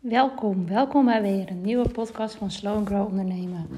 Welkom, 0.00 0.66
welkom 0.66 1.04
bij 1.04 1.22
weer 1.22 1.50
een 1.50 1.60
nieuwe 1.60 1.88
podcast 1.88 2.34
van 2.34 2.50
Slow 2.50 2.86
Grow 2.86 3.06
Ondernemen. 3.06 3.68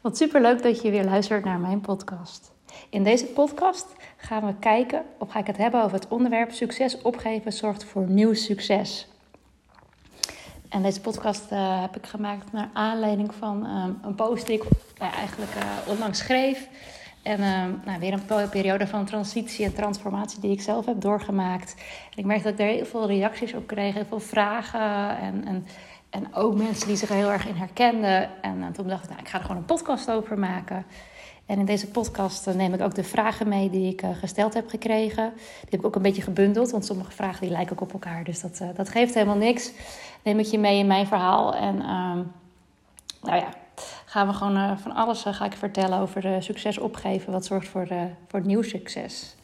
Wat 0.00 0.16
super 0.16 0.40
leuk 0.40 0.62
dat 0.62 0.82
je 0.82 0.90
weer 0.90 1.04
luistert 1.04 1.44
naar 1.44 1.58
mijn 1.58 1.80
podcast. 1.80 2.52
In 2.90 3.04
deze 3.04 3.26
podcast 3.26 3.86
gaan 4.16 4.46
we 4.46 4.54
kijken, 4.60 5.02
of 5.18 5.30
ga 5.30 5.38
ik 5.38 5.46
het 5.46 5.56
hebben 5.56 5.82
over 5.82 5.96
het 5.96 6.08
onderwerp 6.08 6.50
succes 6.50 7.02
opgeven 7.02 7.52
zorgt 7.52 7.84
voor 7.84 8.06
nieuw 8.06 8.34
succes. 8.34 9.08
En 10.68 10.82
deze 10.82 11.00
podcast 11.00 11.52
uh, 11.52 11.80
heb 11.80 11.96
ik 11.96 12.06
gemaakt 12.06 12.52
naar 12.52 12.70
aanleiding 12.72 13.34
van 13.34 13.66
um, 13.66 13.98
een 14.02 14.14
post 14.14 14.46
die 14.46 14.56
ik 14.56 14.64
uh, 14.64 15.16
eigenlijk 15.16 15.54
uh, 15.56 15.62
onlangs 15.92 16.18
schreef. 16.18 16.68
En 17.22 17.40
nou, 17.84 18.00
weer 18.00 18.12
een 18.12 18.48
periode 18.48 18.86
van 18.86 19.04
transitie 19.04 19.64
en 19.64 19.74
transformatie 19.74 20.40
die 20.40 20.50
ik 20.50 20.60
zelf 20.60 20.86
heb 20.86 21.00
doorgemaakt. 21.00 21.74
En 22.10 22.18
ik 22.18 22.24
merkte 22.24 22.42
dat 22.42 22.52
ik 22.52 22.58
daar 22.58 22.68
heel 22.68 22.84
veel 22.84 23.06
reacties 23.06 23.54
op 23.54 23.66
kreeg, 23.66 23.94
heel 23.94 24.04
veel 24.08 24.20
vragen. 24.20 25.18
En, 25.18 25.44
en, 25.44 25.66
en 26.10 26.34
ook 26.34 26.54
mensen 26.54 26.86
die 26.86 26.96
zich 26.96 27.08
er 27.08 27.16
heel 27.16 27.32
erg 27.32 27.46
in 27.46 27.54
herkenden. 27.54 28.42
En 28.42 28.72
toen 28.72 28.88
dacht 28.88 29.02
ik, 29.02 29.08
nou, 29.08 29.20
ik 29.20 29.28
ga 29.28 29.38
er 29.38 29.44
gewoon 29.44 29.56
een 29.56 29.64
podcast 29.64 30.10
over 30.10 30.38
maken. 30.38 30.84
En 31.46 31.58
in 31.58 31.64
deze 31.64 31.88
podcast 31.88 32.54
neem 32.54 32.74
ik 32.74 32.80
ook 32.80 32.94
de 32.94 33.04
vragen 33.04 33.48
mee 33.48 33.70
die 33.70 33.92
ik 33.92 34.02
gesteld 34.20 34.54
heb 34.54 34.68
gekregen. 34.68 35.32
Die 35.34 35.70
heb 35.70 35.80
ik 35.80 35.86
ook 35.86 35.96
een 35.96 36.02
beetje 36.02 36.22
gebundeld, 36.22 36.70
want 36.70 36.84
sommige 36.84 37.12
vragen 37.12 37.40
die 37.40 37.50
lijken 37.50 37.72
ook 37.72 37.80
op 37.80 37.92
elkaar. 37.92 38.24
Dus 38.24 38.40
dat, 38.40 38.62
dat 38.74 38.88
geeft 38.88 39.14
helemaal 39.14 39.36
niks. 39.36 39.72
Neem 40.22 40.38
ik 40.38 40.46
je 40.46 40.58
mee 40.58 40.78
in 40.78 40.86
mijn 40.86 41.06
verhaal. 41.06 41.54
En 41.54 41.74
um, 41.74 42.32
nou 43.22 43.36
ja, 43.36 43.48
gaan 44.12 44.26
we 44.26 44.32
gewoon 44.32 44.56
uh, 44.56 44.76
van 44.76 44.94
alles 44.94 45.26
uh, 45.26 45.34
ga 45.34 45.44
ik 45.44 45.52
vertellen 45.52 45.98
over 45.98 46.26
uh, 46.26 46.36
succes 46.38 46.78
opgeven. 46.78 47.32
Wat 47.32 47.46
zorgt 47.46 47.68
voor, 47.68 47.88
voor 48.28 48.40
nieuw 48.40 48.62
succes. 48.62 49.36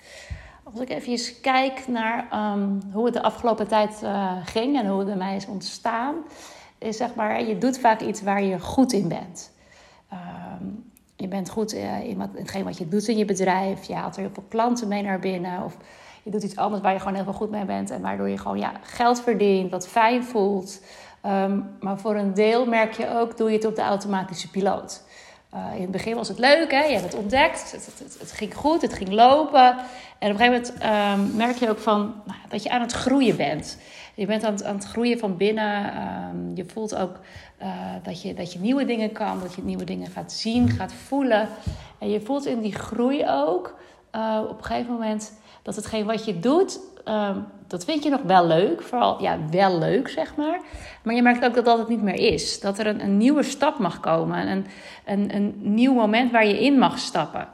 Als 0.62 0.80
ik 0.80 0.88
even 0.90 1.40
kijk 1.42 1.88
naar 1.88 2.52
um, 2.54 2.80
hoe 2.92 3.04
het 3.04 3.14
de 3.14 3.22
afgelopen 3.22 3.68
tijd 3.68 4.02
ging 4.44 4.78
en 4.78 4.86
hoe 4.86 4.98
het 4.98 5.06
bij 5.06 5.16
mij 5.16 5.36
is 5.36 5.46
ontstaan, 5.46 6.14
is 6.78 6.96
zeg 6.96 7.14
maar, 7.14 7.44
je 7.44 7.58
doet 7.58 7.78
vaak 7.78 8.00
iets 8.00 8.22
waar 8.22 8.42
je 8.42 8.60
goed 8.60 8.92
in 8.92 9.08
bent. 9.08 9.52
Um, 10.12 10.92
je 11.16 11.28
bent 11.28 11.50
goed 11.50 11.72
in, 11.72 12.18
wat, 12.18 12.28
in 12.34 12.40
hetgeen 12.40 12.64
wat 12.64 12.78
je 12.78 12.88
doet 12.88 13.08
in 13.08 13.16
je 13.16 13.24
bedrijf. 13.24 13.84
Je 13.84 13.94
haalt 13.94 14.16
er 14.16 14.22
heel 14.22 14.30
veel 14.32 14.46
klanten 14.48 14.88
mee 14.88 15.02
naar 15.02 15.18
binnen. 15.18 15.64
Of 15.64 15.76
je 16.22 16.30
doet 16.30 16.42
iets 16.42 16.56
anders 16.56 16.82
waar 16.82 16.92
je 16.92 16.98
gewoon 16.98 17.14
heel 17.14 17.24
veel 17.24 17.32
goed 17.32 17.50
mee 17.50 17.64
bent. 17.64 17.90
En 17.90 18.00
waardoor 18.00 18.28
je 18.28 18.38
gewoon 18.38 18.58
ja, 18.58 18.72
geld 18.82 19.20
verdient, 19.20 19.70
wat 19.70 19.88
fijn 19.88 20.24
voelt. 20.24 20.80
Um, 21.26 21.76
maar 21.80 21.98
voor 21.98 22.16
een 22.16 22.34
deel 22.34 22.66
merk 22.66 22.92
je 22.92 23.10
ook, 23.10 23.36
doe 23.36 23.50
je 23.50 23.56
het 23.56 23.64
op 23.64 23.76
de 23.76 23.82
automatische 23.82 24.50
piloot. 24.50 25.02
Uh, 25.54 25.74
in 25.74 25.82
het 25.82 25.90
begin 25.90 26.14
was 26.14 26.28
het 26.28 26.38
leuk, 26.38 26.70
hè? 26.70 26.84
je 26.84 26.92
hebt 26.92 27.12
het 27.12 27.14
ontdekt, 27.14 27.72
het, 28.18 28.32
ging 28.32 28.54
goed, 28.54 28.82
het 28.82 28.92
ging 28.92 29.10
lopen. 29.10 29.76
En 30.18 30.32
op 30.32 30.40
een 30.40 30.46
gegeven 30.46 30.74
moment 30.80 31.30
um, 31.30 31.36
merk 31.36 31.56
je 31.56 31.68
ook 31.68 31.78
van, 31.78 32.14
nou, 32.24 32.38
dat 32.48 32.62
je 32.62 32.70
aan 32.70 32.80
het 32.80 32.92
groeien 32.92 33.36
bent. 33.36 33.78
Je 34.14 34.26
bent 34.26 34.44
aan 34.44 34.52
het, 34.52 34.64
aan 34.64 34.74
het 34.74 34.84
groeien 34.84 35.18
van 35.18 35.36
binnen. 35.36 35.92
Um, 36.30 36.56
je 36.56 36.64
voelt 36.64 36.96
ook 36.96 37.16
uh, 37.62 37.68
dat, 38.02 38.22
je, 38.22 38.34
dat 38.34 38.52
je 38.52 38.58
nieuwe 38.58 38.84
dingen 38.84 39.12
kan, 39.12 39.40
dat 39.40 39.54
je 39.54 39.62
nieuwe 39.62 39.84
dingen 39.84 40.10
gaat 40.10 40.32
zien, 40.32 40.70
gaat 40.70 40.92
voelen. 40.92 41.48
En 41.98 42.10
je 42.10 42.20
voelt 42.20 42.46
in 42.46 42.60
die 42.60 42.74
groei 42.74 43.28
ook 43.28 43.78
uh, 44.14 44.40
op 44.48 44.58
een 44.58 44.64
gegeven 44.64 44.92
moment 44.92 45.32
dat 45.62 45.76
hetgeen 45.76 46.06
wat 46.06 46.24
je 46.24 46.38
doet, 46.38 46.80
um, 47.08 47.46
dat 47.66 47.84
vind 47.84 48.02
je 48.02 48.10
nog 48.10 48.22
wel 48.22 48.46
leuk. 48.46 48.82
Vooral, 48.82 49.22
ja, 49.22 49.38
wel 49.50 49.78
leuk, 49.78 50.08
zeg 50.08 50.36
maar. 50.36 50.60
Maar 51.02 51.14
je 51.14 51.22
merkt 51.22 51.44
ook 51.44 51.54
dat 51.54 51.64
dat 51.64 51.78
het 51.78 51.88
niet 51.88 52.02
meer 52.02 52.32
is. 52.32 52.60
Dat 52.60 52.78
er 52.78 52.86
een, 52.86 53.02
een 53.02 53.16
nieuwe 53.16 53.42
stap 53.42 53.78
mag 53.78 54.00
komen. 54.00 54.48
Een, 54.48 54.66
een, 55.06 55.34
een 55.34 55.54
nieuw 55.58 55.94
moment 55.94 56.32
waar 56.32 56.46
je 56.46 56.64
in 56.64 56.78
mag 56.78 56.98
stappen. 56.98 57.48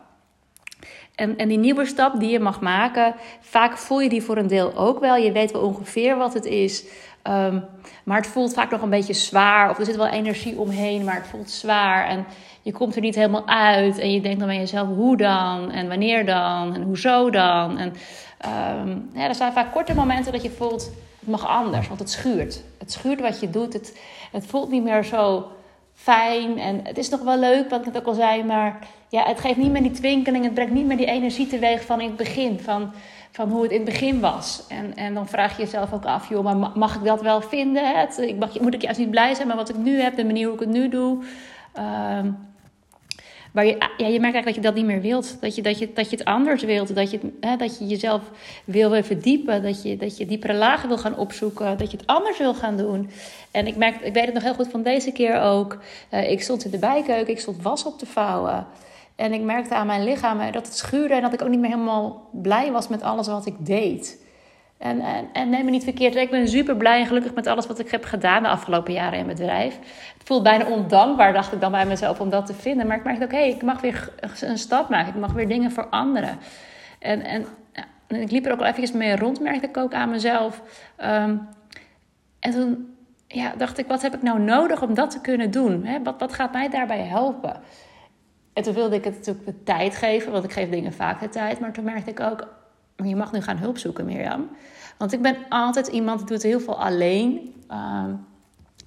En, 1.14 1.36
en 1.36 1.48
die 1.48 1.58
nieuwe 1.58 1.86
stap 1.86 2.20
die 2.20 2.30
je 2.30 2.40
mag 2.40 2.60
maken, 2.60 3.14
vaak 3.40 3.76
voel 3.78 4.00
je 4.00 4.08
die 4.08 4.22
voor 4.22 4.36
een 4.36 4.46
deel 4.46 4.76
ook 4.76 5.00
wel. 5.00 5.16
Je 5.16 5.32
weet 5.32 5.52
wel 5.52 5.62
ongeveer 5.62 6.16
wat 6.16 6.34
het 6.34 6.44
is. 6.44 6.84
Um, 7.28 7.64
maar 8.04 8.16
het 8.16 8.26
voelt 8.26 8.54
vaak 8.54 8.70
nog 8.70 8.82
een 8.82 8.90
beetje 8.90 9.12
zwaar. 9.12 9.70
Of 9.70 9.78
er 9.78 9.84
zit 9.84 9.96
wel 9.96 10.06
energie 10.06 10.58
omheen, 10.58 11.04
maar 11.04 11.14
het 11.14 11.26
voelt 11.26 11.50
zwaar. 11.50 12.06
En 12.06 12.26
je 12.64 12.72
komt 12.72 12.94
er 12.94 13.00
niet 13.00 13.14
helemaal 13.14 13.46
uit. 13.46 13.98
En 13.98 14.12
je 14.12 14.20
denkt 14.20 14.38
dan 14.38 14.48
bij 14.48 14.56
jezelf, 14.56 14.88
hoe 14.88 15.16
dan? 15.16 15.70
En 15.70 15.88
wanneer 15.88 16.26
dan? 16.26 16.74
En 16.74 16.82
hoezo 16.82 17.30
dan? 17.30 17.78
En 17.78 17.88
um, 18.78 19.10
ja, 19.14 19.28
er 19.28 19.34
zijn 19.34 19.52
vaak 19.52 19.72
korte 19.72 19.94
momenten 19.94 20.32
dat 20.32 20.42
je 20.42 20.50
voelt, 20.50 20.90
het 21.18 21.28
mag 21.28 21.46
anders. 21.46 21.88
Want 21.88 22.00
het 22.00 22.10
schuurt. 22.10 22.62
Het 22.78 22.92
schuurt 22.92 23.20
wat 23.20 23.40
je 23.40 23.50
doet. 23.50 23.72
Het, 23.72 23.98
het 24.32 24.46
voelt 24.46 24.70
niet 24.70 24.82
meer 24.82 25.04
zo 25.04 25.48
fijn. 25.94 26.58
En 26.58 26.80
het 26.82 26.98
is 26.98 27.08
nog 27.08 27.20
wel 27.20 27.38
leuk, 27.38 27.70
wat 27.70 27.80
ik 27.80 27.86
het 27.86 27.96
ook 27.96 28.06
al 28.06 28.14
zei. 28.14 28.44
Maar 28.44 28.78
ja, 29.08 29.24
het 29.24 29.40
geeft 29.40 29.56
niet 29.56 29.72
meer 29.72 29.82
die 29.82 29.90
twinkeling. 29.90 30.44
Het 30.44 30.54
brengt 30.54 30.72
niet 30.72 30.86
meer 30.86 30.96
die 30.96 31.06
energie 31.06 31.46
teweeg 31.46 31.84
van 31.84 32.00
in 32.00 32.08
het 32.08 32.16
begin. 32.16 32.60
Van 32.60 32.92
van 33.30 33.50
hoe 33.50 33.62
het 33.62 33.70
in 33.70 33.80
het 33.80 33.90
begin 33.90 34.20
was. 34.20 34.64
En, 34.68 34.94
en 34.96 35.14
dan 35.14 35.28
vraag 35.28 35.56
je 35.56 35.62
jezelf 35.62 35.92
ook 35.92 36.04
af, 36.04 36.28
joh, 36.28 36.44
maar 36.44 36.70
mag 36.74 36.94
ik 36.94 37.04
dat 37.04 37.22
wel 37.22 37.40
vinden? 37.40 37.98
Het, 38.00 38.18
ik 38.18 38.38
mag, 38.38 38.60
moet 38.60 38.74
ik 38.74 38.82
juist 38.82 38.98
niet 38.98 39.10
blij 39.10 39.34
zijn 39.34 39.48
met 39.48 39.56
wat 39.56 39.68
ik 39.68 39.76
nu 39.76 40.00
heb, 40.00 40.16
de 40.16 40.24
manier 40.24 40.44
hoe 40.44 40.54
ik 40.54 40.60
het 40.60 40.68
nu 40.68 40.88
doe? 40.88 41.24
Um, 41.78 42.53
maar 43.54 43.66
je, 43.66 43.76
ja, 43.96 44.06
je 44.06 44.20
merkt 44.20 44.34
eigenlijk 44.34 44.44
dat 44.44 44.54
je 44.54 44.60
dat 44.60 44.74
niet 44.74 44.84
meer 44.84 45.00
wilt. 45.00 45.40
Dat 45.40 45.54
je, 45.54 45.62
dat 45.62 45.78
je, 45.78 45.92
dat 45.92 46.10
je 46.10 46.16
het 46.16 46.24
anders 46.24 46.62
wilt. 46.62 46.94
Dat 46.94 47.10
je, 47.10 47.20
hè, 47.40 47.56
dat 47.56 47.78
je 47.78 47.86
jezelf 47.86 48.22
wil 48.64 49.02
verdiepen. 49.02 49.62
Dat 49.62 49.82
je, 49.82 49.96
dat 49.96 50.16
je 50.16 50.26
diepere 50.26 50.54
lagen 50.54 50.88
wil 50.88 50.98
gaan 50.98 51.16
opzoeken. 51.16 51.78
Dat 51.78 51.90
je 51.90 51.96
het 51.96 52.06
anders 52.06 52.38
wil 52.38 52.54
gaan 52.54 52.76
doen. 52.76 53.10
En 53.50 53.66
ik, 53.66 53.76
merk, 53.76 54.00
ik 54.00 54.14
weet 54.14 54.24
het 54.24 54.34
nog 54.34 54.42
heel 54.42 54.54
goed 54.54 54.68
van 54.68 54.82
deze 54.82 55.12
keer 55.12 55.40
ook. 55.40 55.78
Uh, 56.10 56.30
ik 56.30 56.42
stond 56.42 56.64
in 56.64 56.70
de 56.70 56.78
bijkeuken. 56.78 57.32
Ik 57.32 57.40
stond 57.40 57.62
was 57.62 57.84
op 57.84 57.98
te 57.98 58.06
vouwen. 58.06 58.66
En 59.16 59.32
ik 59.32 59.42
merkte 59.42 59.74
aan 59.74 59.86
mijn 59.86 60.04
lichaam 60.04 60.52
dat 60.52 60.66
het 60.66 60.76
schuurde 60.76 61.14
en 61.14 61.22
dat 61.22 61.32
ik 61.32 61.42
ook 61.42 61.48
niet 61.48 61.60
meer 61.60 61.70
helemaal 61.70 62.28
blij 62.32 62.72
was 62.72 62.88
met 62.88 63.02
alles 63.02 63.26
wat 63.26 63.46
ik 63.46 63.54
deed. 63.58 64.23
En, 64.84 65.00
en, 65.00 65.28
en 65.32 65.50
neem 65.50 65.64
me 65.64 65.70
niet 65.70 65.84
verkeerd, 65.84 66.16
ik 66.16 66.30
ben 66.30 66.48
super 66.48 66.76
blij 66.76 67.00
en 67.00 67.06
gelukkig 67.06 67.34
met 67.34 67.46
alles 67.46 67.66
wat 67.66 67.78
ik 67.78 67.90
heb 67.90 68.04
gedaan 68.04 68.42
de 68.42 68.48
afgelopen 68.48 68.92
jaren 68.92 69.18
in 69.18 69.24
mijn 69.24 69.36
bedrijf. 69.36 69.78
Het 70.18 70.26
voelt 70.26 70.42
bijna 70.42 70.66
ondankbaar, 70.66 71.32
dacht 71.32 71.52
ik 71.52 71.60
dan 71.60 71.70
bij 71.70 71.86
mezelf, 71.86 72.20
om 72.20 72.30
dat 72.30 72.46
te 72.46 72.54
vinden. 72.54 72.86
Maar 72.86 72.96
ik 72.96 73.04
merkte 73.04 73.24
ook, 73.24 73.30
hé, 73.30 73.38
hey, 73.38 73.48
ik 73.48 73.62
mag 73.62 73.80
weer 73.80 74.12
een 74.40 74.58
stap 74.58 74.88
maken. 74.88 75.14
Ik 75.14 75.20
mag 75.20 75.32
weer 75.32 75.48
dingen 75.48 75.70
veranderen. 75.70 76.38
En, 76.98 77.22
en, 77.22 77.44
en 78.06 78.20
ik 78.20 78.30
liep 78.30 78.46
er 78.46 78.52
ook 78.52 78.60
al 78.60 78.66
even 78.66 78.98
mee 78.98 79.16
rond, 79.16 79.40
merkte 79.40 79.66
ik 79.66 79.76
ook 79.76 79.94
aan 79.94 80.10
mezelf. 80.10 80.62
Um, 81.04 81.48
en 82.40 82.50
toen 82.50 82.96
ja, 83.26 83.52
dacht 83.56 83.78
ik, 83.78 83.86
wat 83.86 84.02
heb 84.02 84.14
ik 84.14 84.22
nou 84.22 84.40
nodig 84.40 84.82
om 84.82 84.94
dat 84.94 85.10
te 85.10 85.20
kunnen 85.20 85.50
doen? 85.50 86.02
Wat, 86.02 86.14
wat 86.18 86.32
gaat 86.32 86.52
mij 86.52 86.68
daarbij 86.68 87.02
helpen? 87.02 87.60
En 88.52 88.62
toen 88.62 88.74
wilde 88.74 88.96
ik 88.96 89.04
het 89.04 89.14
natuurlijk 89.14 89.46
de 89.46 89.62
tijd 89.62 89.96
geven, 89.96 90.32
want 90.32 90.44
ik 90.44 90.52
geef 90.52 90.70
dingen 90.70 90.92
vaak 90.92 91.20
de 91.20 91.28
tijd. 91.28 91.60
Maar 91.60 91.72
toen 91.72 91.84
merkte 91.84 92.10
ik 92.10 92.20
ook, 92.20 92.48
je 92.96 93.16
mag 93.16 93.32
nu 93.32 93.40
gaan 93.40 93.58
hulp 93.58 93.78
zoeken, 93.78 94.04
Mirjam. 94.04 94.48
Want 94.98 95.12
ik 95.12 95.22
ben 95.22 95.36
altijd 95.48 95.86
iemand 95.86 96.18
die 96.18 96.28
doet 96.28 96.42
heel 96.42 96.60
veel 96.60 96.82
alleen. 96.82 97.54
Um, 97.70 98.26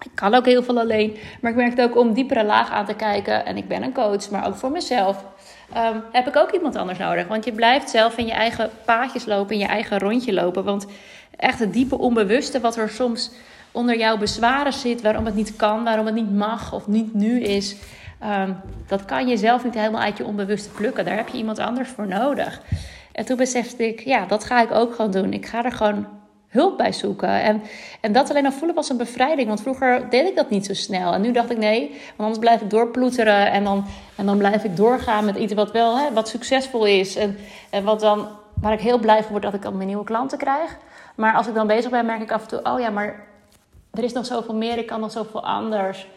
ik 0.04 0.12
kan 0.16 0.34
ook 0.34 0.46
heel 0.46 0.64
veel 0.64 0.80
alleen. 0.80 1.18
Maar 1.42 1.52
ik 1.52 1.58
merkte 1.58 1.82
ook 1.82 1.98
om 1.98 2.14
diepere 2.14 2.44
laag 2.44 2.72
aan 2.72 2.86
te 2.86 2.94
kijken. 2.94 3.46
En 3.46 3.58
ik 3.58 3.68
ben 3.68 3.84
een 3.84 3.94
coach, 3.94 4.30
maar 4.30 4.48
ook 4.48 4.56
voor 4.56 4.72
mezelf. 4.72 5.26
Um, 5.78 6.04
heb 6.12 6.28
ik 6.28 6.36
ook 6.36 6.52
iemand 6.52 6.76
anders 6.76 7.00
nodig. 7.00 7.28
Want 7.28 7.46
je 7.46 7.52
blijft 7.52 7.90
zelf 7.90 8.18
in 8.18 8.26
je 8.26 8.32
eigen 8.32 8.70
paadjes 8.86 9.26
lopen, 9.26 9.54
in 9.54 9.62
je 9.62 9.68
eigen 9.68 10.00
rondje 10.00 10.34
lopen. 10.34 10.64
Want 10.64 10.86
echt 11.36 11.60
het 11.60 11.74
diepe 11.74 11.98
onbewuste 11.98 12.60
wat 12.60 12.78
er 12.78 12.90
soms 12.90 13.32
onder 13.72 13.98
jouw 13.98 14.18
bezwaren 14.18 14.74
zit. 14.74 15.02
Waarom 15.02 15.26
het 15.26 15.36
niet 15.36 15.56
kan, 15.56 15.84
waarom 15.84 16.06
het 16.06 16.16
niet 16.16 16.36
mag 16.36 16.74
of 16.74 16.88
niet 16.88 17.14
nu 17.14 17.42
is 17.42 17.76
Um, 18.24 18.58
dat 18.88 19.06
kan 19.06 19.28
je 19.28 19.38
zelf 19.38 19.64
niet 19.64 19.74
helemaal 19.74 20.02
uit 20.02 20.18
je 20.18 20.26
onbewuste 20.26 20.70
plukken. 20.70 21.06
Daar 21.06 21.16
heb 21.16 21.28
je 21.28 21.38
iemand 21.38 21.60
anders 21.60 21.90
voor 21.90 22.08
nodig. 22.08 22.62
En 23.18 23.26
toen 23.26 23.38
besefte 23.38 23.88
ik, 23.88 24.00
ja, 24.00 24.26
dat 24.26 24.44
ga 24.44 24.62
ik 24.62 24.72
ook 24.72 24.96
gewoon 24.96 25.12
doen. 25.12 25.34
Ik 25.34 25.46
ga 25.46 25.66
er 25.66 25.72
gewoon 25.72 26.06
hulp 26.48 26.78
bij 26.78 26.92
zoeken. 26.92 27.42
En, 27.42 27.62
en 28.02 28.12
dat 28.12 28.30
alleen 28.30 28.46
al 28.46 28.52
voelen 28.52 28.76
was 28.76 28.90
een 28.90 28.98
bevrijding. 28.98 29.48
Want 29.48 29.62
vroeger 29.62 30.10
deed 30.10 30.28
ik 30.28 30.36
dat 30.36 30.50
niet 30.50 30.66
zo 30.66 30.74
snel. 30.74 31.14
En 31.14 31.22
nu 31.22 31.32
dacht 31.32 31.52
ik, 31.52 31.58
nee, 31.58 31.90
want 31.90 32.18
anders 32.18 32.40
blijf 32.40 32.62
ik 32.62 32.70
doorploeteren. 32.70 33.52
En 33.52 33.64
dan, 33.64 33.86
en 34.16 34.26
dan 34.26 34.38
blijf 34.38 34.64
ik 34.64 34.76
doorgaan 34.76 35.26
met 35.26 35.36
iets 35.36 35.54
wat 35.54 35.72
wel 35.72 35.98
hè, 35.98 36.14
wat 36.14 36.28
succesvol 36.28 36.86
is. 36.86 37.16
En, 37.16 37.38
en 37.70 37.84
wat 37.84 38.00
dan, 38.00 38.28
waar 38.62 38.74
ik 38.74 38.80
heel 38.80 39.00
blij 39.00 39.22
van 39.22 39.32
word 39.32 39.44
dat 39.44 39.54
ik 39.54 39.62
dan 39.62 39.78
weer 39.78 39.88
nieuwe 39.88 40.04
klanten 40.04 40.38
krijg. 40.38 40.78
Maar 41.16 41.34
als 41.34 41.48
ik 41.48 41.54
dan 41.54 41.68
bezig 41.68 41.92
ben, 41.92 42.06
merk 42.06 42.22
ik 42.22 42.32
af 42.32 42.42
en 42.42 42.48
toe, 42.48 42.60
oh 42.64 42.80
ja, 42.80 42.90
maar 42.90 43.26
er 43.94 44.04
is 44.04 44.14
nog 44.14 44.26
zoveel 44.26 44.56
meer. 44.56 44.78
Ik 44.78 44.88
kan 44.88 45.00
nog 45.00 45.12
zoveel 45.12 45.46
anders. 45.46 46.08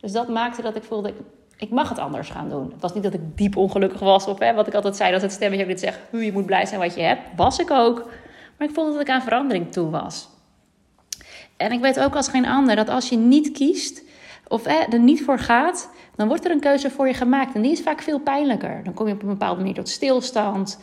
Dus 0.00 0.12
dat 0.12 0.28
maakte 0.28 0.62
dat 0.62 0.76
ik 0.76 0.82
voelde, 0.82 1.14
ik 1.60 1.70
mag 1.70 1.88
het 1.88 1.98
anders 1.98 2.30
gaan 2.30 2.48
doen. 2.48 2.70
Het 2.72 2.80
was 2.80 2.94
niet 2.94 3.02
dat 3.02 3.14
ik 3.14 3.36
diep 3.36 3.56
ongelukkig 3.56 4.00
was 4.00 4.26
of 4.26 4.38
hè, 4.38 4.54
wat 4.54 4.66
ik 4.66 4.74
altijd 4.74 4.96
zei, 4.96 5.12
dat 5.12 5.22
het 5.22 5.32
stemmetje 5.32 5.64
ook 5.64 5.70
dit 5.70 5.80
zegt, 5.80 5.98
je 6.12 6.32
moet 6.32 6.46
blij 6.46 6.66
zijn 6.66 6.80
wat 6.80 6.94
je 6.94 7.00
hebt. 7.00 7.20
Was 7.36 7.58
ik 7.58 7.70
ook. 7.70 8.08
Maar 8.56 8.68
ik 8.68 8.74
voelde 8.74 8.92
dat 8.92 9.00
ik 9.00 9.10
aan 9.10 9.22
verandering 9.22 9.72
toe 9.72 9.90
was. 9.90 10.28
En 11.56 11.72
ik 11.72 11.80
weet 11.80 12.00
ook 12.00 12.16
als 12.16 12.28
geen 12.28 12.46
ander 12.46 12.76
dat 12.76 12.88
als 12.88 13.08
je 13.08 13.16
niet 13.16 13.50
kiest 13.50 14.02
of 14.48 14.64
hè, 14.64 14.74
er 14.74 14.98
niet 15.00 15.24
voor 15.24 15.38
gaat, 15.38 15.90
dan 16.16 16.28
wordt 16.28 16.44
er 16.44 16.50
een 16.50 16.60
keuze 16.60 16.90
voor 16.90 17.06
je 17.06 17.14
gemaakt. 17.14 17.54
En 17.54 17.62
die 17.62 17.72
is 17.72 17.82
vaak 17.82 18.02
veel 18.02 18.18
pijnlijker. 18.18 18.84
Dan 18.84 18.94
kom 18.94 19.06
je 19.06 19.12
op 19.12 19.22
een 19.22 19.28
bepaalde 19.28 19.60
manier 19.60 19.74
tot 19.74 19.88
stilstand. 19.88 20.80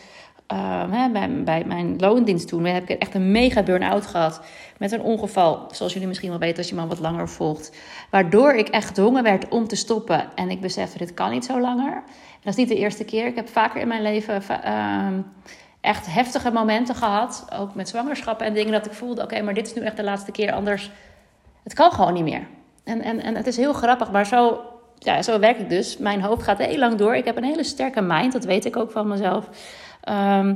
Hè, 0.48 1.10
bij, 1.10 1.44
bij, 1.44 1.64
mijn 1.66 2.00
loondienst 2.00 2.48
toen 2.48 2.66
heb 2.66 2.90
ik 2.90 3.00
echt 3.00 3.14
een 3.14 3.32
mega 3.32 3.64
burn-out 3.64 4.06
gehad. 4.06 4.42
Met 4.78 4.92
een 4.92 5.02
ongeval, 5.02 5.68
zoals 5.72 5.94
jullie 5.94 6.08
misschien 6.08 6.30
wel 6.30 6.40
weten 6.40 6.58
als 6.58 6.70
je 6.70 6.76
me 6.76 6.88
wat 6.88 7.00
langer 7.00 7.30
volgt. 7.30 7.76
Waardoor 8.10 8.54
ik 8.54 8.68
echt 8.68 8.88
gedwongen 8.88 9.24
werd 9.24 9.48
om 9.48 9.68
te 9.68 9.76
stoppen. 9.76 10.26
En 10.36 10.50
ik 10.50 10.62
besefte, 10.62 10.98
dit 10.98 11.14
kan 11.14 11.32
niet 11.32 11.46
zo 11.46 11.60
langer. 11.60 11.94
En 11.94 12.44
dat 12.44 12.54
is 12.54 12.56
niet 12.56 12.68
de 12.68 12.78
eerste 12.78 13.06
keer. 13.06 13.26
Ik 13.26 13.36
heb 13.36 13.50
vaker 13.50 13.82
in 13.82 13.88
mijn 13.88 14.02
leven 14.02 14.42
uh, 14.66 15.08
echt 15.82 16.14
heftige 16.14 16.52
momenten 16.52 16.96
gehad. 16.96 17.48
Ook 17.54 17.76
met 17.76 17.90
zwangerschappen 17.90 18.46
en 18.46 18.54
dingen 18.54 18.72
dat 18.72 18.86
ik 18.86 18.94
voelde, 18.94 19.22
oké, 19.22 19.42
maar 19.42 19.54
dit 19.54 19.68
is 19.68 19.74
nu 19.74 19.82
echt 19.82 19.98
de 19.98 20.04
laatste 20.04 20.32
keer. 20.32 20.52
Anders 20.52 20.92
het 21.64 21.74
kan 21.74 21.92
gewoon 21.92 22.14
niet 22.14 22.24
meer. 22.24 22.48
En, 22.84 23.02
en, 23.02 23.22
en 23.22 23.36
het 23.36 23.48
is 23.48 23.58
heel 23.58 23.74
grappig, 23.74 24.12
maar 24.12 24.26
zo, 24.26 24.62
ja, 25.00 25.22
zo 25.22 25.40
werk 25.40 25.60
ik 25.60 25.70
dus. 25.70 25.98
Mijn 25.98 26.22
hoofd 26.22 26.44
gaat 26.44 26.58
heel 26.58 26.78
lang 26.78 26.96
door. 26.96 27.16
Ik 27.16 27.26
heb 27.26 27.38
een 27.38 27.44
hele 27.44 27.64
sterke 27.64 28.02
mind, 28.02 28.34
dat 28.34 28.44
weet 28.44 28.66
ik 28.66 28.78
ook 28.78 28.92
van 28.92 29.08
mezelf. 29.08 29.50
Ehm, 30.02 30.56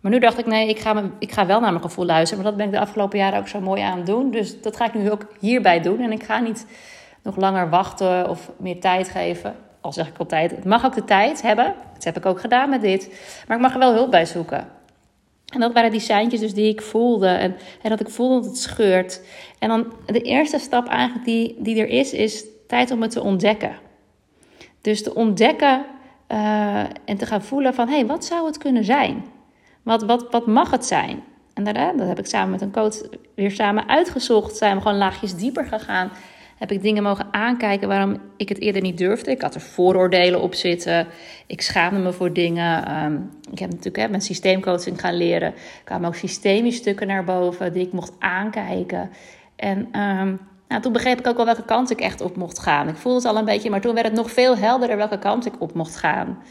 maar 0.00 0.12
nu 0.12 0.18
dacht 0.18 0.38
ik, 0.38 0.46
nee, 0.46 0.68
ik 0.68 0.78
ga, 0.78 0.92
me, 0.92 1.02
ik 1.18 1.32
ga 1.32 1.46
wel 1.46 1.60
naar 1.60 1.70
mijn 1.70 1.82
gevoel 1.82 2.04
luisteren. 2.04 2.42
Maar 2.42 2.52
dat 2.52 2.60
ben 2.60 2.66
ik 2.66 2.78
de 2.78 2.86
afgelopen 2.86 3.18
jaren 3.18 3.38
ook 3.38 3.48
zo 3.48 3.60
mooi 3.60 3.82
aan 3.82 3.96
het 3.96 4.06
doen. 4.06 4.30
Dus 4.30 4.60
dat 4.60 4.76
ga 4.76 4.84
ik 4.84 4.94
nu 4.94 5.10
ook 5.10 5.26
hierbij 5.38 5.80
doen. 5.80 6.00
En 6.00 6.12
ik 6.12 6.22
ga 6.22 6.38
niet 6.38 6.66
nog 7.22 7.36
langer 7.36 7.70
wachten 7.70 8.28
of 8.28 8.50
meer 8.56 8.80
tijd 8.80 9.08
geven. 9.08 9.54
Al 9.80 9.92
zeg 9.92 10.08
ik 10.08 10.18
altijd, 10.18 10.50
het 10.50 10.64
mag 10.64 10.84
ook 10.84 10.94
de 10.94 11.04
tijd 11.04 11.42
hebben. 11.42 11.74
Dat 11.94 12.04
heb 12.04 12.16
ik 12.16 12.26
ook 12.26 12.40
gedaan 12.40 12.70
met 12.70 12.80
dit. 12.80 13.08
Maar 13.46 13.56
ik 13.56 13.62
mag 13.62 13.72
er 13.72 13.78
wel 13.78 13.92
hulp 13.92 14.10
bij 14.10 14.26
zoeken. 14.26 14.68
En 15.52 15.60
dat 15.60 15.72
waren 15.72 15.90
die 15.90 16.00
seintjes 16.00 16.40
dus 16.40 16.54
die 16.54 16.68
ik 16.68 16.82
voelde. 16.82 17.26
En, 17.26 17.56
en 17.82 17.90
dat 17.90 18.00
ik 18.00 18.08
voelde 18.08 18.34
dat 18.34 18.44
het 18.44 18.58
scheurt. 18.58 19.20
En 19.58 19.68
dan 19.68 19.92
de 20.06 20.20
eerste 20.20 20.58
stap 20.58 20.86
eigenlijk 20.86 21.24
die, 21.24 21.56
die 21.58 21.80
er 21.80 21.88
is, 21.88 22.12
is 22.12 22.44
tijd 22.72 22.90
om 22.90 23.02
het 23.02 23.10
te 23.10 23.22
ontdekken. 23.22 23.76
Dus 24.80 25.02
te 25.02 25.14
ontdekken 25.14 25.84
uh, 26.28 26.78
en 26.80 27.16
te 27.16 27.26
gaan 27.26 27.42
voelen 27.42 27.74
van... 27.74 27.88
hé, 27.88 27.94
hey, 27.94 28.06
wat 28.06 28.24
zou 28.24 28.46
het 28.46 28.58
kunnen 28.58 28.84
zijn? 28.84 29.24
Wat, 29.82 30.02
wat, 30.02 30.30
wat 30.30 30.46
mag 30.46 30.70
het 30.70 30.84
zijn? 30.84 31.22
En 31.54 31.64
daarna, 31.64 31.92
dat 31.92 32.08
heb 32.08 32.18
ik 32.18 32.26
samen 32.26 32.50
met 32.50 32.60
een 32.60 32.72
coach 32.72 33.02
weer 33.34 33.50
samen 33.50 33.88
uitgezocht. 33.88 34.56
Zijn 34.56 34.76
we 34.76 34.82
gewoon 34.82 34.98
laagjes 34.98 35.34
dieper 35.34 35.64
gegaan 35.64 36.10
heb 36.62 36.72
ik 36.72 36.82
dingen 36.82 37.02
mogen 37.02 37.26
aankijken 37.30 37.88
waarom 37.88 38.20
ik 38.36 38.48
het 38.48 38.60
eerder 38.60 38.82
niet 38.82 38.98
durfde. 38.98 39.30
Ik 39.30 39.42
had 39.42 39.54
er 39.54 39.60
vooroordelen 39.60 40.40
op 40.40 40.54
zitten. 40.54 41.06
Ik 41.46 41.60
schaamde 41.60 42.00
me 42.00 42.12
voor 42.12 42.32
dingen. 42.32 42.86
Ehm, 42.86 43.16
ik 43.50 43.58
heb 43.58 43.68
natuurlijk 43.68 43.96
hè, 43.96 44.08
met 44.08 44.24
systeemcoaching 44.24 45.00
gaan 45.00 45.16
leren. 45.16 45.48
Er 45.48 45.84
kwamen 45.84 46.08
ook 46.08 46.14
systemische 46.14 46.80
stukken 46.80 47.06
naar 47.06 47.24
boven 47.24 47.72
die 47.72 47.86
ik 47.86 47.92
mocht 47.92 48.12
aankijken. 48.18 49.10
En 49.56 50.00
um, 50.00 50.40
nou, 50.72 50.84
toen 50.84 50.92
begreep 50.92 51.18
ik 51.18 51.26
ook 51.26 51.36
wel 51.36 51.44
welke 51.44 51.64
kant 51.64 51.90
ik 51.90 52.00
echt 52.00 52.20
op 52.20 52.36
mocht 52.36 52.58
gaan. 52.58 52.88
Ik 52.88 52.96
voelde 52.96 53.18
het 53.18 53.26
al 53.26 53.36
een 53.36 53.44
beetje, 53.44 53.70
maar 53.70 53.80
toen 53.80 53.94
werd 53.94 54.06
het 54.06 54.16
nog 54.16 54.30
veel 54.30 54.56
helderder 54.56 54.96
welke 54.96 55.18
kant 55.18 55.46
ik 55.46 55.52
op 55.58 55.74
mocht 55.74 55.96
gaan. 55.96 56.42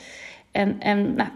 En, 0.52 0.76
en 0.80 1.14
nou, 1.14 1.30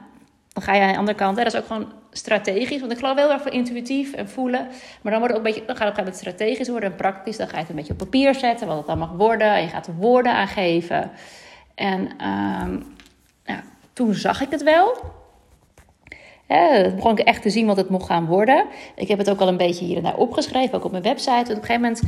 dan 0.53 0.63
ga 0.63 0.73
je 0.73 0.81
aan 0.81 0.91
de 0.91 0.97
andere 0.97 1.17
kant. 1.17 1.37
Hè, 1.37 1.43
dat 1.43 1.53
is 1.53 1.59
ook 1.59 1.65
gewoon 1.65 1.91
strategisch. 2.11 2.79
Want 2.79 2.91
ik 2.91 2.97
geloof 2.97 3.15
wel 3.15 3.31
erg 3.31 3.41
voor 3.41 3.51
intuïtief 3.51 4.13
en 4.13 4.29
voelen. 4.29 4.67
Maar 5.01 5.11
dan, 5.11 5.19
wordt 5.21 5.33
het 5.33 5.41
ook 5.41 5.47
een 5.47 5.53
beetje, 5.53 5.67
dan 5.67 5.75
gaat 5.75 6.05
het 6.05 6.15
strategisch 6.15 6.69
worden 6.69 6.91
en 6.91 6.95
praktisch. 6.95 7.37
Dan 7.37 7.47
ga 7.47 7.53
je 7.53 7.59
het 7.59 7.69
een 7.69 7.75
beetje 7.75 7.91
op 7.91 7.97
papier 7.97 8.35
zetten, 8.35 8.67
wat 8.67 8.77
het 8.77 8.87
dan 8.87 8.97
mag 8.97 9.11
worden. 9.11 9.53
En 9.53 9.61
je 9.61 9.67
gaat 9.67 9.87
er 9.87 9.95
woorden 9.95 10.31
aangeven. 10.31 11.11
En 11.75 12.01
um, 12.01 12.95
nou, 13.45 13.59
toen 13.93 14.13
zag 14.13 14.41
ik 14.41 14.51
het 14.51 14.63
wel. 14.63 14.97
Ja, 16.47 16.89
begon 16.95 17.17
ik 17.17 17.19
echt 17.19 17.41
te 17.41 17.49
zien 17.49 17.65
wat 17.65 17.77
het 17.77 17.89
mocht 17.89 18.05
gaan 18.05 18.25
worden. 18.25 18.65
Ik 18.95 19.07
heb 19.07 19.17
het 19.17 19.29
ook 19.29 19.39
al 19.39 19.47
een 19.47 19.57
beetje 19.57 19.85
hier 19.85 19.97
en 19.97 20.03
daar 20.03 20.17
opgeschreven, 20.17 20.77
ook 20.77 20.85
op 20.85 20.91
mijn 20.91 21.03
website. 21.03 21.31
En 21.31 21.39
op 21.41 21.49
een 21.49 21.55
gegeven 21.55 21.81
moment 21.81 22.01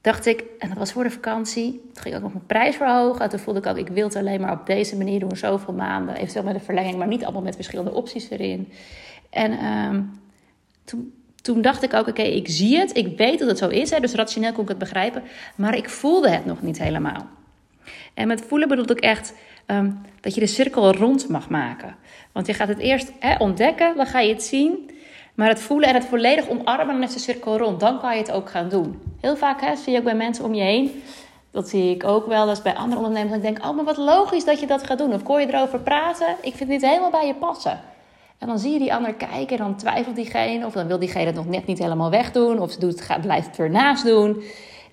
dacht 0.00 0.26
ik, 0.26 0.44
en 0.58 0.68
dat 0.68 0.78
was 0.78 0.92
voor 0.92 1.04
de 1.04 1.10
vakantie, 1.10 1.70
toen 1.92 2.02
ging 2.02 2.14
ook 2.14 2.22
nog 2.22 2.32
mijn 2.32 2.46
prijs 2.46 2.76
verhogen. 2.76 3.20
En 3.20 3.28
toen 3.28 3.38
voelde 3.38 3.60
ik 3.60 3.66
ook, 3.66 3.76
ik 3.76 3.88
wil 3.88 4.04
het 4.04 4.16
alleen 4.16 4.40
maar 4.40 4.52
op 4.52 4.66
deze 4.66 4.96
manier 4.96 5.20
doen, 5.20 5.36
zoveel 5.36 5.74
maanden. 5.74 6.14
Eventueel 6.14 6.44
met 6.44 6.54
een 6.54 6.60
verlenging, 6.60 6.96
maar 6.96 7.06
niet 7.06 7.24
allemaal 7.24 7.42
met 7.42 7.54
verschillende 7.54 7.92
opties 7.92 8.30
erin. 8.30 8.72
En 9.30 9.64
um, 9.64 10.20
toen, 10.84 11.12
toen 11.42 11.62
dacht 11.62 11.82
ik 11.82 11.94
ook, 11.94 12.08
oké, 12.08 12.22
ik 12.22 12.48
zie 12.48 12.78
het, 12.78 12.96
ik 12.96 13.16
weet 13.16 13.38
dat 13.38 13.48
het 13.48 13.58
zo 13.58 13.68
is. 13.68 13.90
Hè, 13.90 14.00
dus 14.00 14.14
rationeel 14.14 14.52
kon 14.52 14.62
ik 14.62 14.68
het 14.68 14.78
begrijpen, 14.78 15.22
maar 15.56 15.76
ik 15.76 15.88
voelde 15.88 16.30
het 16.30 16.44
nog 16.44 16.62
niet 16.62 16.78
helemaal. 16.78 17.26
En 18.14 18.28
met 18.28 18.40
voelen 18.40 18.68
bedoel 18.68 18.90
ik 18.90 19.00
echt 19.00 19.34
um, 19.66 20.00
dat 20.20 20.34
je 20.34 20.40
de 20.40 20.46
cirkel 20.46 20.94
rond 20.94 21.28
mag 21.28 21.48
maken. 21.48 21.96
Want 22.32 22.46
je 22.46 22.54
gaat 22.54 22.68
het 22.68 22.78
eerst 22.78 23.12
hè, 23.18 23.36
ontdekken, 23.36 23.96
dan 23.96 24.06
ga 24.06 24.20
je 24.20 24.32
het 24.32 24.42
zien. 24.42 24.90
Maar 25.38 25.48
het 25.48 25.60
voelen 25.60 25.88
en 25.88 25.94
het 25.94 26.04
volledig 26.04 26.48
omarmen, 26.48 27.02
is 27.02 27.12
de 27.12 27.18
cirkel 27.18 27.58
rond. 27.58 27.80
Dan 27.80 28.00
kan 28.00 28.12
je 28.12 28.18
het 28.18 28.30
ook 28.30 28.50
gaan 28.50 28.68
doen. 28.68 29.00
Heel 29.20 29.36
vaak 29.36 29.60
hè, 29.60 29.76
zie 29.76 29.92
je 29.92 29.98
ook 29.98 30.04
bij 30.04 30.14
mensen 30.14 30.44
om 30.44 30.54
je 30.54 30.62
heen. 30.62 31.02
Dat 31.50 31.68
zie 31.68 31.94
ik 31.94 32.04
ook 32.04 32.26
wel 32.26 32.48
eens 32.48 32.62
bij 32.62 32.74
andere 32.74 33.00
ondernemers. 33.00 33.36
Ik 33.36 33.42
denk, 33.42 33.64
oh, 33.64 33.76
maar 33.76 33.84
wat 33.84 33.96
logisch 33.96 34.44
dat 34.44 34.60
je 34.60 34.66
dat 34.66 34.86
gaat 34.86 34.98
doen. 34.98 35.12
Of 35.12 35.22
kon 35.22 35.40
je 35.40 35.46
erover 35.46 35.78
praten? 35.78 36.36
Ik 36.42 36.54
vind 36.54 36.70
dit 36.70 36.82
helemaal 36.82 37.10
bij 37.10 37.26
je 37.26 37.34
passen. 37.34 37.80
En 38.38 38.46
dan 38.46 38.58
zie 38.58 38.72
je 38.72 38.78
die 38.78 38.94
ander 38.94 39.14
kijken 39.14 39.58
en 39.58 39.64
dan 39.64 39.76
twijfelt 39.76 40.16
diegene. 40.16 40.66
Of 40.66 40.72
dan 40.72 40.86
wil 40.86 40.98
diegene 40.98 41.26
het 41.26 41.34
nog 41.34 41.46
net 41.46 41.66
niet 41.66 41.78
helemaal 41.78 42.10
wegdoen. 42.10 42.60
Of 42.60 42.72
ze 42.72 42.78
doet, 42.78 43.00
gaat, 43.00 43.20
blijft 43.20 43.46
het 43.46 43.58
ernaast 43.58 44.04
doen. 44.04 44.42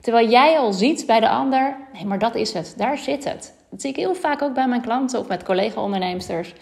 Terwijl 0.01 0.29
jij 0.29 0.57
al 0.57 0.73
ziet 0.73 1.05
bij 1.05 1.19
de 1.19 1.29
ander, 1.29 1.75
nee, 1.93 2.05
maar 2.05 2.19
dat 2.19 2.35
is 2.35 2.53
het. 2.53 2.73
Daar 2.77 2.97
zit 2.97 3.23
het. 3.23 3.53
Dat 3.69 3.81
zie 3.81 3.89
ik 3.89 3.95
heel 3.95 4.15
vaak 4.15 4.41
ook 4.41 4.53
bij 4.53 4.67
mijn 4.67 4.81
klanten 4.81 5.19
of 5.19 5.27
met 5.27 5.43
collega-onderneemsters. 5.43 6.53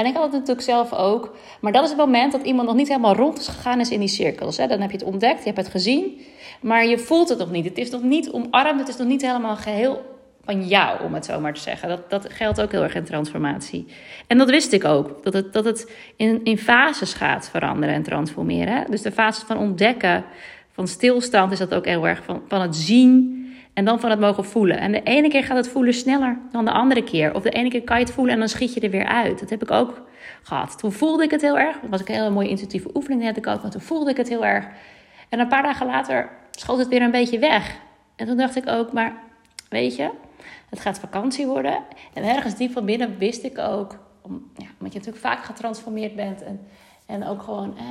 En 0.00 0.06
ik 0.06 0.14
had 0.14 0.22
het 0.22 0.32
natuurlijk 0.32 0.60
zelf 0.60 0.92
ook. 0.92 1.36
Maar 1.60 1.72
dat 1.72 1.82
is 1.82 1.88
het 1.88 1.98
moment 1.98 2.32
dat 2.32 2.42
iemand 2.42 2.68
nog 2.68 2.76
niet 2.76 2.88
helemaal 2.88 3.14
rond 3.14 3.38
is 3.38 3.48
gegaan 3.48 3.80
is 3.80 3.90
in 3.90 4.00
die 4.00 4.08
cirkels. 4.08 4.56
Hè. 4.56 4.66
Dan 4.66 4.80
heb 4.80 4.90
je 4.90 4.96
het 4.96 5.06
ontdekt, 5.06 5.38
je 5.38 5.44
hebt 5.44 5.56
het 5.56 5.68
gezien. 5.68 6.20
Maar 6.60 6.86
je 6.86 6.98
voelt 6.98 7.28
het 7.28 7.38
nog 7.38 7.50
niet. 7.50 7.64
Het 7.64 7.78
is 7.78 7.90
nog 7.90 8.02
niet 8.02 8.30
omarmd, 8.30 8.80
het 8.80 8.88
is 8.88 8.96
nog 8.96 9.06
niet 9.06 9.22
helemaal 9.22 9.56
geheel 9.56 10.18
van 10.44 10.66
jou, 10.66 11.04
om 11.04 11.14
het 11.14 11.24
zo 11.24 11.40
maar 11.40 11.54
te 11.54 11.60
zeggen. 11.60 11.88
Dat, 11.88 12.10
dat 12.10 12.32
geldt 12.32 12.60
ook 12.60 12.72
heel 12.72 12.82
erg 12.82 12.94
in 12.94 13.04
transformatie. 13.04 13.86
En 14.26 14.38
dat 14.38 14.50
wist 14.50 14.72
ik 14.72 14.84
ook, 14.84 15.22
dat 15.22 15.32
het, 15.32 15.52
dat 15.52 15.64
het 15.64 15.90
in, 16.16 16.40
in 16.44 16.58
fases 16.58 17.12
gaat 17.12 17.48
veranderen 17.50 17.94
en 17.94 18.02
transformeren. 18.02 18.90
Dus 18.90 19.02
de 19.02 19.12
fase 19.12 19.46
van 19.46 19.58
ontdekken, 19.58 20.24
van 20.72 20.88
stilstand 20.88 21.52
is 21.52 21.58
dat 21.58 21.74
ook 21.74 21.86
heel 21.86 22.08
erg 22.08 22.24
van, 22.24 22.42
van 22.48 22.60
het 22.60 22.76
zien 22.76 23.39
en 23.80 23.86
dan 23.86 24.00
van 24.00 24.10
het 24.10 24.20
mogen 24.20 24.44
voelen. 24.44 24.78
En 24.78 24.92
de 24.92 25.02
ene 25.02 25.28
keer 25.28 25.44
gaat 25.44 25.56
het 25.56 25.68
voelen 25.68 25.94
sneller 25.94 26.38
dan 26.52 26.64
de 26.64 26.70
andere 26.70 27.04
keer. 27.04 27.34
Of 27.34 27.42
de 27.42 27.50
ene 27.50 27.68
keer 27.68 27.82
kan 27.82 27.98
je 27.98 28.04
het 28.04 28.12
voelen 28.12 28.32
en 28.34 28.38
dan 28.38 28.48
schiet 28.48 28.74
je 28.74 28.80
er 28.80 28.90
weer 28.90 29.06
uit. 29.06 29.40
Dat 29.40 29.50
heb 29.50 29.62
ik 29.62 29.70
ook 29.70 30.02
gehad. 30.42 30.78
Toen 30.78 30.92
voelde 30.92 31.22
ik 31.22 31.30
het 31.30 31.40
heel 31.40 31.58
erg. 31.58 31.80
Dat 31.80 31.90
was 31.90 32.00
ook 32.00 32.08
een 32.08 32.14
hele 32.14 32.30
mooie 32.30 32.48
intuïtieve 32.48 32.90
oefening, 32.94 33.22
net 33.22 33.36
ik 33.36 33.46
ook. 33.46 33.62
Maar 33.62 33.70
toen 33.70 33.80
voelde 33.80 34.10
ik 34.10 34.16
het 34.16 34.28
heel 34.28 34.44
erg. 34.44 34.66
En 35.28 35.38
een 35.38 35.48
paar 35.48 35.62
dagen 35.62 35.86
later 35.86 36.28
schoot 36.50 36.78
het 36.78 36.88
weer 36.88 37.02
een 37.02 37.10
beetje 37.10 37.38
weg. 37.38 37.76
En 38.16 38.26
toen 38.26 38.36
dacht 38.36 38.56
ik 38.56 38.68
ook, 38.68 38.92
maar 38.92 39.12
weet 39.68 39.96
je, 39.96 40.10
het 40.70 40.80
gaat 40.80 40.98
vakantie 40.98 41.46
worden. 41.46 41.78
En 42.12 42.24
ergens 42.24 42.56
diep 42.56 42.72
van 42.72 42.84
binnen 42.84 43.18
wist 43.18 43.44
ik 43.44 43.58
ook, 43.58 43.98
om, 44.20 44.50
ja, 44.56 44.66
omdat 44.78 44.92
je 44.92 44.98
natuurlijk 44.98 45.26
vaak 45.26 45.44
getransformeerd 45.44 46.16
bent 46.16 46.42
en, 46.42 46.60
en 47.06 47.26
ook 47.26 47.42
gewoon 47.42 47.76
eh, 47.76 47.84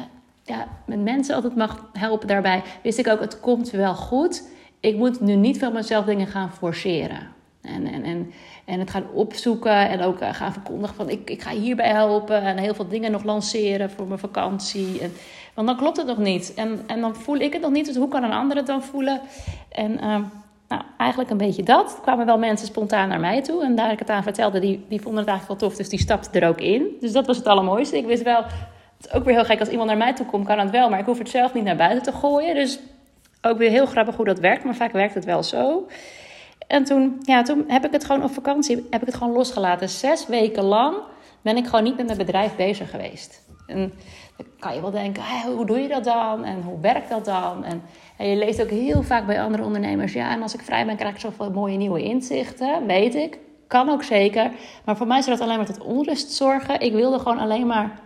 ja, 0.43 0.67
met 0.85 0.99
mensen 0.99 1.35
altijd 1.35 1.55
mag 1.55 1.89
helpen 1.93 2.27
daarbij, 2.27 2.63
wist 2.83 2.99
ik 2.99 3.07
ook, 3.07 3.19
het 3.19 3.39
komt 3.39 3.69
wel 3.69 3.95
goed. 3.95 4.57
Ik 4.79 4.95
moet 4.95 5.19
nu 5.19 5.35
niet 5.35 5.59
van 5.59 5.73
mezelf 5.73 6.05
dingen 6.05 6.27
gaan 6.27 6.51
forceren. 6.51 7.37
En, 7.61 7.87
en, 7.87 8.03
en, 8.03 8.31
en 8.65 8.79
het 8.79 8.89
gaan 8.89 9.11
opzoeken 9.13 9.89
en 9.89 10.01
ook 10.01 10.19
eh, 10.19 10.33
gaan 10.33 10.53
verkondigen 10.53 10.95
van 10.95 11.09
ik, 11.09 11.29
ik 11.29 11.41
ga 11.41 11.51
hierbij 11.51 11.89
helpen 11.89 12.41
en 12.41 12.57
heel 12.57 12.73
veel 12.73 12.87
dingen 12.87 13.11
nog 13.11 13.23
lanceren 13.23 13.91
voor 13.91 14.07
mijn 14.07 14.19
vakantie. 14.19 14.99
En, 15.01 15.11
want 15.53 15.67
dan 15.67 15.77
klopt 15.77 15.97
het 15.97 16.07
nog 16.07 16.17
niet. 16.17 16.53
En, 16.53 16.79
en 16.87 17.01
dan 17.01 17.15
voel 17.15 17.37
ik 17.37 17.53
het 17.53 17.61
nog 17.61 17.71
niet, 17.71 17.85
dus 17.85 17.95
hoe 17.95 18.07
kan 18.07 18.23
een 18.23 18.31
ander 18.31 18.57
het 18.57 18.67
dan 18.67 18.83
voelen? 18.83 19.21
En 19.69 19.91
uh, 19.91 20.17
nou, 20.69 20.81
eigenlijk 20.97 21.29
een 21.29 21.37
beetje 21.37 21.63
dat. 21.63 21.93
Er 21.95 22.01
kwamen 22.01 22.25
wel 22.25 22.37
mensen 22.37 22.67
spontaan 22.67 23.09
naar 23.09 23.19
mij 23.19 23.41
toe. 23.41 23.63
En 23.63 23.75
daar 23.75 23.91
ik 23.91 23.99
het 23.99 24.09
aan 24.09 24.23
vertelde, 24.23 24.59
die, 24.59 24.85
die 24.89 25.01
vonden 25.01 25.19
het 25.19 25.29
eigenlijk 25.29 25.59
wel 25.59 25.69
tof. 25.69 25.79
Dus 25.79 25.89
die 25.89 25.99
stapten 25.99 26.41
er 26.41 26.47
ook 26.47 26.61
in. 26.61 26.97
Dus 26.99 27.11
dat 27.11 27.25
was 27.25 27.37
het 27.37 27.47
allermooiste. 27.47 27.97
Ik 27.97 28.05
wist 28.05 28.23
wel, 28.23 28.43
het 28.97 29.05
is 29.05 29.13
ook 29.13 29.23
weer 29.23 29.33
heel 29.33 29.45
gek. 29.45 29.59
Als 29.59 29.69
iemand 29.69 29.87
naar 29.87 29.97
mij 29.97 30.13
toe 30.13 30.25
komt, 30.25 30.45
kan 30.45 30.59
het 30.59 30.69
wel. 30.69 30.89
Maar 30.89 30.99
ik 30.99 31.05
hoef 31.05 31.17
het 31.17 31.29
zelf 31.29 31.53
niet 31.53 31.63
naar 31.63 31.75
buiten 31.75 32.03
te 32.03 32.19
gooien. 32.19 32.55
Dus 32.55 32.79
ook 33.41 33.57
weer 33.57 33.69
heel 33.69 33.85
grappig 33.85 34.15
hoe 34.15 34.25
dat 34.25 34.39
werkt. 34.39 34.63
Maar 34.63 34.75
vaak 34.75 34.91
werkt 34.91 35.13
het 35.13 35.25
wel 35.25 35.43
zo. 35.43 35.87
En 36.67 36.83
toen, 36.83 37.19
ja, 37.21 37.41
toen 37.41 37.63
heb 37.67 37.85
ik 37.85 37.91
het 37.91 38.05
gewoon 38.05 38.23
op 38.23 38.31
vakantie 38.31 38.87
heb 38.89 39.01
ik 39.01 39.07
het 39.07 39.15
gewoon 39.15 39.33
losgelaten. 39.33 39.89
Zes 39.89 40.27
weken 40.27 40.63
lang 40.63 40.95
ben 41.41 41.57
ik 41.57 41.65
gewoon 41.65 41.83
niet 41.83 41.97
met 41.97 42.05
mijn 42.05 42.17
bedrijf 42.17 42.55
bezig 42.55 42.89
geweest. 42.89 43.47
En 43.67 43.93
dan 44.37 44.45
kan 44.59 44.75
je 44.75 44.81
wel 44.81 44.91
denken, 44.91 45.23
hoe 45.55 45.65
doe 45.65 45.79
je 45.79 45.87
dat 45.87 46.03
dan? 46.03 46.43
En 46.43 46.61
hoe 46.61 46.79
werkt 46.79 47.09
dat 47.09 47.25
dan? 47.25 47.63
En, 47.63 47.81
je 48.17 48.35
leest 48.35 48.61
ook 48.61 48.69
heel 48.69 49.03
vaak 49.03 49.25
bij 49.25 49.41
andere 49.41 49.63
ondernemers, 49.63 50.13
ja, 50.13 50.31
en 50.31 50.41
als 50.41 50.53
ik 50.53 50.61
vrij 50.61 50.85
ben, 50.85 50.95
krijg 50.95 51.13
ik 51.13 51.19
zoveel 51.19 51.51
mooie 51.51 51.77
nieuwe 51.77 52.03
inzichten. 52.03 52.85
Weet 52.85 53.15
ik. 53.15 53.39
Kan 53.67 53.89
ook 53.89 54.03
zeker. 54.03 54.51
Maar 54.85 54.97
voor 54.97 55.07
mij 55.07 55.21
zou 55.21 55.37
dat 55.37 55.45
alleen 55.45 55.57
maar 55.57 55.65
tot 55.65 55.83
onrust 55.83 56.31
zorgen. 56.31 56.79
Ik 56.79 56.93
wilde 56.93 57.19
gewoon 57.19 57.39
alleen 57.39 57.67
maar 57.67 57.99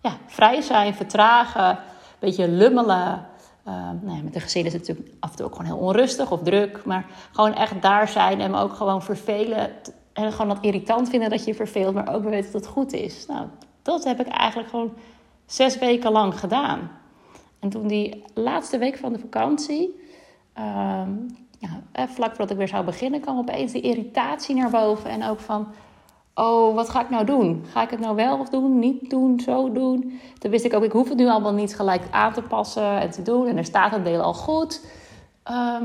ja, 0.00 0.16
vrij 0.26 0.60
zijn, 0.60 0.94
vertragen, 0.94 1.68
een 1.68 1.76
beetje 2.18 2.48
lummelen. 2.48 3.26
Uh, 3.70 3.76
nou 4.02 4.16
ja, 4.16 4.22
met 4.22 4.32
de 4.32 4.40
gezin 4.40 4.64
is 4.64 4.72
het 4.72 4.88
natuurlijk 4.88 5.16
af 5.20 5.30
en 5.30 5.36
toe 5.36 5.46
ook 5.46 5.54
gewoon 5.54 5.66
heel 5.66 5.86
onrustig 5.86 6.30
of 6.30 6.42
druk. 6.42 6.84
Maar 6.84 7.06
gewoon 7.32 7.54
echt 7.54 7.82
daar 7.82 8.08
zijn 8.08 8.40
en 8.40 8.50
me 8.50 8.58
ook 8.58 8.72
gewoon 8.72 9.02
vervelen. 9.02 9.70
En 10.12 10.32
gewoon 10.32 10.48
dat 10.48 10.64
irritant 10.64 11.08
vinden 11.08 11.30
dat 11.30 11.44
je 11.44 11.54
verveelt, 11.54 11.94
maar 11.94 12.14
ook 12.14 12.24
weten 12.24 12.52
dat 12.52 12.60
het 12.60 12.70
goed 12.70 12.92
is. 12.92 13.26
Nou, 13.26 13.46
dat 13.82 14.04
heb 14.04 14.20
ik 14.20 14.26
eigenlijk 14.26 14.68
gewoon 14.68 14.92
zes 15.46 15.78
weken 15.78 16.12
lang 16.12 16.38
gedaan. 16.38 16.90
En 17.58 17.68
toen 17.68 17.86
die 17.86 18.22
laatste 18.34 18.78
week 18.78 18.98
van 18.98 19.12
de 19.12 19.18
vakantie, 19.18 20.00
ehm, 20.52 21.10
ja, 21.58 21.80
vlak 22.08 22.28
voordat 22.28 22.50
ik 22.50 22.56
weer 22.56 22.68
zou 22.68 22.84
beginnen, 22.84 23.20
kwam 23.20 23.38
opeens 23.38 23.72
die 23.72 23.82
irritatie 23.82 24.54
naar 24.54 24.70
boven. 24.70 25.10
En 25.10 25.24
ook 25.24 25.40
van, 25.40 25.68
oh, 26.40 26.74
wat 26.74 26.88
ga 26.88 27.00
ik 27.00 27.10
nou 27.10 27.24
doen? 27.24 27.64
Ga 27.70 27.82
ik 27.82 27.90
het 27.90 28.00
nou 28.00 28.14
wel 28.14 28.50
doen, 28.50 28.78
niet 28.78 29.10
doen, 29.10 29.40
zo 29.40 29.72
doen? 29.72 30.20
Toen 30.38 30.50
wist 30.50 30.64
ik 30.64 30.74
ook, 30.74 30.82
ik 30.84 30.92
hoef 30.92 31.08
het 31.08 31.18
nu 31.18 31.28
allemaal 31.28 31.52
niet 31.52 31.76
gelijk 31.76 32.02
aan 32.10 32.32
te 32.32 32.42
passen 32.42 33.00
en 33.00 33.10
te 33.10 33.22
doen. 33.22 33.46
En 33.46 33.56
er 33.56 33.64
staat 33.64 33.92
een 33.92 34.02
deel 34.02 34.22
al 34.22 34.34
goed. 34.34 34.80
Ehm, 35.42 35.84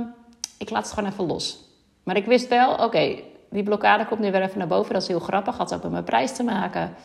ik 0.57 0.69
laat 0.69 0.83
het 0.83 0.93
gewoon 0.93 1.09
even 1.09 1.25
los. 1.25 1.63
Maar 2.03 2.15
ik 2.15 2.25
wist 2.25 2.47
wel, 2.47 2.73
oké, 2.73 3.19
die 3.49 3.63
blokkade 3.63 4.05
komt 4.05 4.19
nu 4.19 4.31
weer 4.31 4.41
even 4.41 4.57
naar 4.57 4.67
boven. 4.67 4.93
Dat 4.93 5.01
is 5.01 5.07
heel 5.07 5.19
grappig, 5.19 5.57
had 5.57 5.73
ook 5.73 5.81
met 5.81 5.91
mijn 5.91 6.03
prijs 6.03 6.35
te 6.35 6.43
maken. 6.43 6.95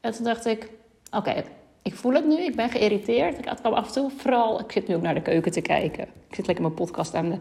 En 0.00 0.12
toen 0.12 0.24
dacht 0.24 0.46
ik, 0.46 0.70
oké, 1.16 1.44
ik 1.82 1.94
voel 1.94 2.12
het 2.12 2.26
nu, 2.26 2.40
ik 2.40 2.56
ben 2.56 2.70
geïrriteerd. 2.70 3.38
Ik 3.38 3.52
kwam 3.60 3.72
af 3.72 3.86
en 3.86 3.92
toe 3.92 4.10
vooral, 4.16 4.60
ik 4.60 4.72
zit 4.72 4.88
nu 4.88 4.94
ook 4.94 5.02
naar 5.02 5.14
de 5.14 5.22
keuken 5.22 5.52
te 5.52 5.60
kijken. 5.60 6.04
Ik 6.28 6.34
zit 6.34 6.46
lekker 6.46 6.64
mijn 6.64 6.76
podcast 6.76 7.14
aan 7.14 7.28
de... 7.30 7.38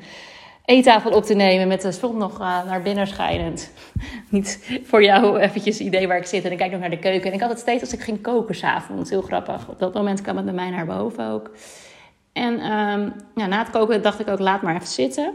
eettafel 0.69 1.11
op 1.11 1.23
te 1.23 1.33
nemen 1.33 1.67
met 1.67 1.81
de 1.81 1.91
zon 1.91 2.17
nog 2.17 2.39
uh, 2.39 2.63
naar 2.65 2.81
binnen 2.81 3.07
schijnend. 3.07 3.71
Niet 4.29 4.79
voor 4.83 5.03
jou 5.03 5.39
eventjes 5.39 5.79
idee 5.79 6.07
waar 6.07 6.17
ik 6.17 6.25
zit. 6.25 6.45
En 6.45 6.51
ik 6.51 6.57
kijk 6.57 6.71
nog 6.71 6.79
naar 6.79 6.89
de 6.89 6.99
keuken. 6.99 7.27
En 7.27 7.33
ik 7.33 7.39
had 7.39 7.49
het 7.49 7.59
steeds 7.59 7.81
als 7.81 7.93
ik 7.93 7.99
ging 7.99 8.21
koken 8.21 8.55
s'avonds. 8.55 9.09
Heel 9.09 9.21
grappig. 9.21 9.69
Op 9.69 9.79
dat 9.79 9.93
moment 9.93 10.21
kwam 10.21 10.35
het 10.35 10.45
bij 10.45 10.53
mij 10.53 10.69
naar 10.69 10.85
boven 10.85 11.29
ook. 11.29 11.51
En 12.33 12.53
um, 12.53 13.13
ja, 13.35 13.47
na 13.47 13.59
het 13.59 13.69
koken 13.69 14.01
dacht 14.01 14.19
ik 14.19 14.27
ook, 14.27 14.39
laat 14.39 14.61
maar 14.61 14.75
even 14.75 14.87
zitten. 14.87 15.33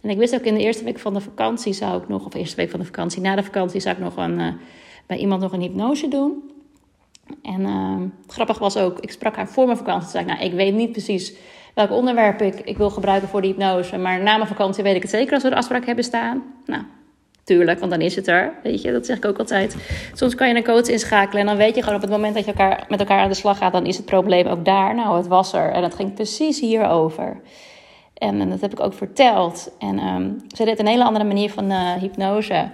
En 0.00 0.10
ik 0.10 0.18
wist 0.18 0.34
ook 0.34 0.40
in 0.40 0.54
de 0.54 0.60
eerste 0.60 0.84
week 0.84 0.98
van 0.98 1.14
de 1.14 1.20
vakantie 1.20 1.72
zou 1.72 2.02
ik 2.02 2.08
nog... 2.08 2.26
Of 2.26 2.34
eerste 2.34 2.56
week 2.56 2.70
van 2.70 2.80
de 2.80 2.86
vakantie, 2.86 3.20
na 3.20 3.34
de 3.34 3.42
vakantie 3.42 3.80
zou 3.80 3.94
ik 3.94 4.02
nog 4.02 4.16
een, 4.16 4.38
uh, 4.38 4.52
bij 5.06 5.16
iemand 5.16 5.40
nog 5.40 5.52
een 5.52 5.60
hypnose 5.60 6.08
doen. 6.08 6.50
En 7.42 7.60
uh, 7.60 8.00
grappig 8.26 8.58
was 8.58 8.76
ook, 8.76 8.98
ik 8.98 9.10
sprak 9.10 9.36
haar 9.36 9.48
voor 9.48 9.66
mijn 9.66 9.78
vakantie. 9.78 10.10
Toen 10.10 10.20
zei 10.20 10.24
nou, 10.24 10.50
ik 10.50 10.52
weet 10.52 10.74
niet 10.74 10.92
precies 10.92 11.34
welk 11.76 11.90
onderwerp 11.90 12.42
ik, 12.42 12.60
ik 12.60 12.76
wil 12.76 12.90
gebruiken 12.90 13.28
voor 13.28 13.40
de 13.40 13.46
hypnose. 13.46 13.96
Maar 13.96 14.22
na 14.22 14.36
mijn 14.36 14.48
vakantie 14.48 14.82
weet 14.82 14.96
ik 14.96 15.02
het 15.02 15.10
zeker 15.10 15.34
als 15.34 15.42
we 15.42 15.48
de 15.48 15.56
afspraak 15.56 15.86
hebben 15.86 16.04
staan. 16.04 16.42
Nou, 16.66 16.82
tuurlijk, 17.44 17.78
want 17.78 17.90
dan 17.90 18.00
is 18.00 18.16
het 18.16 18.26
er. 18.26 18.52
Weet 18.62 18.82
je, 18.82 18.92
dat 18.92 19.06
zeg 19.06 19.16
ik 19.16 19.24
ook 19.24 19.38
altijd. 19.38 19.76
Soms 20.12 20.34
kan 20.34 20.48
je 20.48 20.54
een 20.54 20.64
coach 20.64 20.86
inschakelen 20.86 21.40
en 21.40 21.46
dan 21.46 21.56
weet 21.56 21.74
je 21.74 21.80
gewoon 21.80 21.96
op 21.96 22.02
het 22.02 22.10
moment 22.10 22.34
dat 22.34 22.44
je 22.44 22.50
elkaar, 22.50 22.84
met 22.88 23.00
elkaar 23.00 23.18
aan 23.18 23.28
de 23.28 23.34
slag 23.34 23.58
gaat, 23.58 23.72
dan 23.72 23.86
is 23.86 23.96
het 23.96 24.06
probleem 24.06 24.46
ook 24.46 24.64
daar. 24.64 24.94
Nou, 24.94 25.16
het 25.16 25.26
was 25.26 25.52
er 25.52 25.72
en 25.72 25.82
het 25.82 25.94
ging 25.94 26.14
precies 26.14 26.60
hierover. 26.60 27.40
En, 28.14 28.40
en 28.40 28.50
dat 28.50 28.60
heb 28.60 28.72
ik 28.72 28.80
ook 28.80 28.94
verteld. 28.94 29.72
En 29.78 30.06
um, 30.06 30.36
ze 30.54 30.64
deed 30.64 30.78
een 30.78 30.86
hele 30.86 31.04
andere 31.04 31.24
manier 31.24 31.50
van 31.50 31.70
uh, 31.70 31.92
hypnose. 31.92 32.70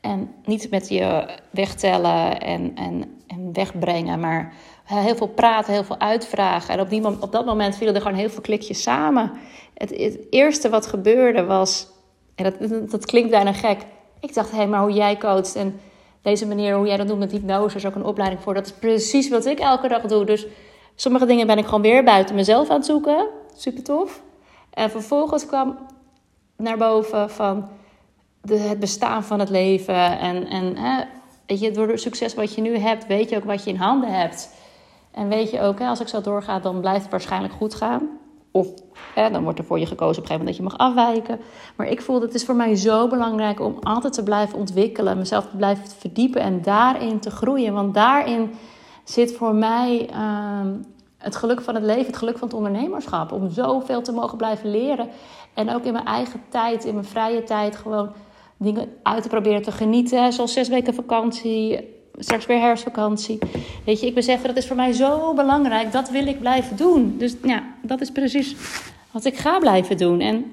En 0.00 0.30
niet 0.44 0.70
met 0.70 0.88
je 0.88 1.26
wegtellen 1.50 2.40
en, 2.40 2.72
en, 2.74 3.04
en 3.26 3.52
wegbrengen, 3.52 4.20
maar 4.20 4.52
heel 4.98 5.16
veel 5.16 5.28
praten, 5.28 5.72
heel 5.72 5.84
veel 5.84 5.98
uitvragen. 5.98 6.74
En 6.74 6.80
op, 6.80 6.90
die, 6.90 7.06
op 7.20 7.32
dat 7.32 7.44
moment 7.46 7.76
vielen 7.76 7.94
er 7.94 8.00
gewoon 8.00 8.16
heel 8.16 8.30
veel 8.30 8.40
klikjes 8.40 8.82
samen. 8.82 9.32
Het, 9.74 9.90
het 9.90 10.18
eerste 10.30 10.68
wat 10.68 10.86
gebeurde 10.86 11.44
was, 11.44 11.86
en 12.34 12.44
dat, 12.44 12.90
dat 12.90 13.06
klinkt 13.06 13.30
bijna 13.30 13.52
gek. 13.52 13.80
Ik 14.20 14.34
dacht, 14.34 14.50
hé, 14.50 14.56
hey, 14.56 14.66
maar 14.66 14.80
hoe 14.80 14.92
jij 14.92 15.16
coacht 15.16 15.56
en 15.56 15.80
deze 16.22 16.46
manier, 16.46 16.76
hoe 16.76 16.86
jij 16.86 16.96
dat 16.96 17.08
doet 17.08 17.18
met 17.18 17.32
hypnose, 17.32 17.76
is 17.76 17.86
ook 17.86 17.94
een 17.94 18.04
opleiding 18.04 18.42
voor. 18.42 18.54
Dat 18.54 18.66
is 18.66 18.72
precies 18.72 19.28
wat 19.28 19.46
ik 19.46 19.58
elke 19.58 19.88
dag 19.88 20.02
doe. 20.02 20.24
Dus 20.24 20.46
sommige 20.94 21.26
dingen 21.26 21.46
ben 21.46 21.58
ik 21.58 21.64
gewoon 21.64 21.82
weer 21.82 22.04
buiten 22.04 22.34
mezelf 22.34 22.70
aan 22.70 22.76
het 22.76 22.86
zoeken. 22.86 23.26
Super 23.56 23.82
tof. 23.82 24.22
En 24.70 24.90
vervolgens 24.90 25.46
kwam 25.46 25.78
naar 26.56 26.78
boven 26.78 27.30
van 27.30 27.68
de, 28.42 28.56
het 28.56 28.80
bestaan 28.80 29.24
van 29.24 29.38
het 29.38 29.50
leven. 29.50 30.18
En, 30.18 30.46
en 30.46 30.76
hè, 30.76 31.04
weet 31.46 31.60
je, 31.60 31.70
door 31.70 31.88
het 31.88 32.00
succes 32.00 32.34
wat 32.34 32.54
je 32.54 32.60
nu 32.60 32.78
hebt, 32.78 33.06
weet 33.06 33.30
je 33.30 33.36
ook 33.36 33.44
wat 33.44 33.64
je 33.64 33.70
in 33.70 33.76
handen 33.76 34.12
hebt. 34.12 34.50
En 35.10 35.28
weet 35.28 35.50
je 35.50 35.60
ook, 35.60 35.78
hè, 35.78 35.86
als 35.86 36.00
ik 36.00 36.08
zo 36.08 36.20
doorga, 36.20 36.58
dan 36.58 36.80
blijft 36.80 37.02
het 37.02 37.10
waarschijnlijk 37.10 37.54
goed 37.54 37.74
gaan. 37.74 38.08
Of 38.50 38.68
hè, 39.14 39.30
dan 39.30 39.42
wordt 39.42 39.58
er 39.58 39.64
voor 39.64 39.78
je 39.78 39.86
gekozen 39.86 40.22
op 40.22 40.30
een 40.30 40.36
gegeven 40.36 40.46
moment 40.46 40.68
dat 40.68 40.78
je 40.78 40.84
mag 40.84 40.96
afwijken. 40.96 41.40
Maar 41.76 41.86
ik 41.86 42.02
voel 42.02 42.14
dat 42.20 42.28
het 42.28 42.34
is 42.34 42.44
voor 42.44 42.54
mij 42.54 42.76
zo 42.76 43.08
belangrijk 43.08 43.60
om 43.60 43.78
altijd 43.80 44.12
te 44.12 44.22
blijven 44.22 44.58
ontwikkelen. 44.58 45.18
Mezelf 45.18 45.46
te 45.46 45.56
blijven 45.56 45.88
verdiepen 45.88 46.40
en 46.40 46.62
daarin 46.62 47.20
te 47.20 47.30
groeien. 47.30 47.72
Want 47.72 47.94
daarin 47.94 48.50
zit 49.04 49.36
voor 49.36 49.54
mij 49.54 50.10
uh, 50.12 50.70
het 51.16 51.36
geluk 51.36 51.60
van 51.60 51.74
het 51.74 51.84
leven, 51.84 52.06
het 52.06 52.16
geluk 52.16 52.38
van 52.38 52.48
het 52.48 52.56
ondernemerschap. 52.56 53.32
Om 53.32 53.50
zoveel 53.50 54.02
te 54.02 54.12
mogen 54.12 54.36
blijven 54.36 54.70
leren. 54.70 55.08
En 55.54 55.74
ook 55.74 55.84
in 55.84 55.92
mijn 55.92 56.04
eigen 56.04 56.42
tijd, 56.48 56.84
in 56.84 56.94
mijn 56.94 57.06
vrije 57.06 57.42
tijd, 57.42 57.76
gewoon 57.76 58.12
dingen 58.56 58.88
uit 59.02 59.22
te 59.22 59.28
proberen 59.28 59.62
te 59.62 59.72
genieten. 59.72 60.32
Zoals 60.32 60.52
zes 60.52 60.68
weken 60.68 60.94
vakantie, 60.94 61.88
straks 62.20 62.46
weer 62.46 62.60
herfstvakantie. 62.60 63.38
Weet 63.84 64.00
je, 64.00 64.06
ik 64.06 64.14
besef 64.14 64.42
dat 64.42 64.56
is 64.56 64.66
voor 64.66 64.76
mij 64.76 64.92
zo 64.92 65.34
belangrijk. 65.34 65.92
Dat 65.92 66.10
wil 66.10 66.26
ik 66.26 66.40
blijven 66.40 66.76
doen. 66.76 67.14
Dus 67.18 67.36
ja, 67.42 67.62
dat 67.82 68.00
is 68.00 68.10
precies 68.10 68.56
wat 69.10 69.24
ik 69.24 69.36
ga 69.36 69.58
blijven 69.58 69.96
doen. 69.96 70.20
En 70.20 70.52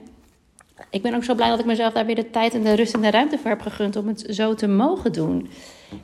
ik 0.89 1.01
ben 1.01 1.13
ook 1.13 1.24
zo 1.24 1.36
blij 1.36 1.50
dat 1.50 1.59
ik 1.59 1.65
mezelf 1.65 1.93
daar 1.93 2.05
weer 2.05 2.15
de 2.15 2.29
tijd 2.29 2.53
en 2.53 2.63
de 2.63 2.74
rust 2.74 2.93
en 2.93 3.01
de 3.01 3.12
ruimte 3.12 3.38
voor 3.38 3.50
heb 3.50 3.62
gegund 3.62 3.95
om 3.95 4.07
het 4.07 4.25
zo 4.29 4.53
te 4.53 4.67
mogen 4.67 5.13
doen. 5.13 5.50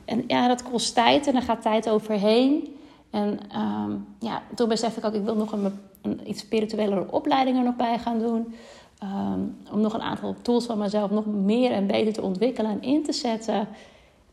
En 0.04 0.24
ja, 0.26 0.48
dat 0.48 0.62
kost 0.62 0.94
tijd 0.94 1.26
en 1.26 1.32
dan 1.32 1.42
gaat 1.42 1.62
tijd 1.62 1.88
overheen. 1.88 2.76
En 3.10 3.38
um, 3.56 4.06
ja, 4.18 4.42
toen 4.54 4.68
besef 4.68 4.96
ik 4.96 5.04
ook, 5.04 5.14
ik 5.14 5.24
wil 5.24 5.36
nog 5.36 5.52
een, 5.52 5.78
een 6.02 6.20
iets 6.26 6.40
spirituele 6.40 7.06
opleiding 7.10 7.56
er 7.56 7.64
nog 7.64 7.76
bij 7.76 7.98
gaan 7.98 8.18
doen. 8.18 8.54
Um, 9.02 9.56
om 9.72 9.80
nog 9.80 9.94
een 9.94 10.02
aantal 10.02 10.36
tools 10.42 10.66
van 10.66 10.78
mezelf 10.78 11.10
nog 11.10 11.26
meer 11.26 11.70
en 11.70 11.86
beter 11.86 12.12
te 12.12 12.22
ontwikkelen 12.22 12.70
en 12.70 12.82
in 12.82 13.02
te 13.02 13.12
zetten. 13.12 13.68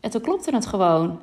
En 0.02 0.10
toen 0.10 0.20
klopte 0.20 0.54
het 0.54 0.66
gewoon. 0.66 1.20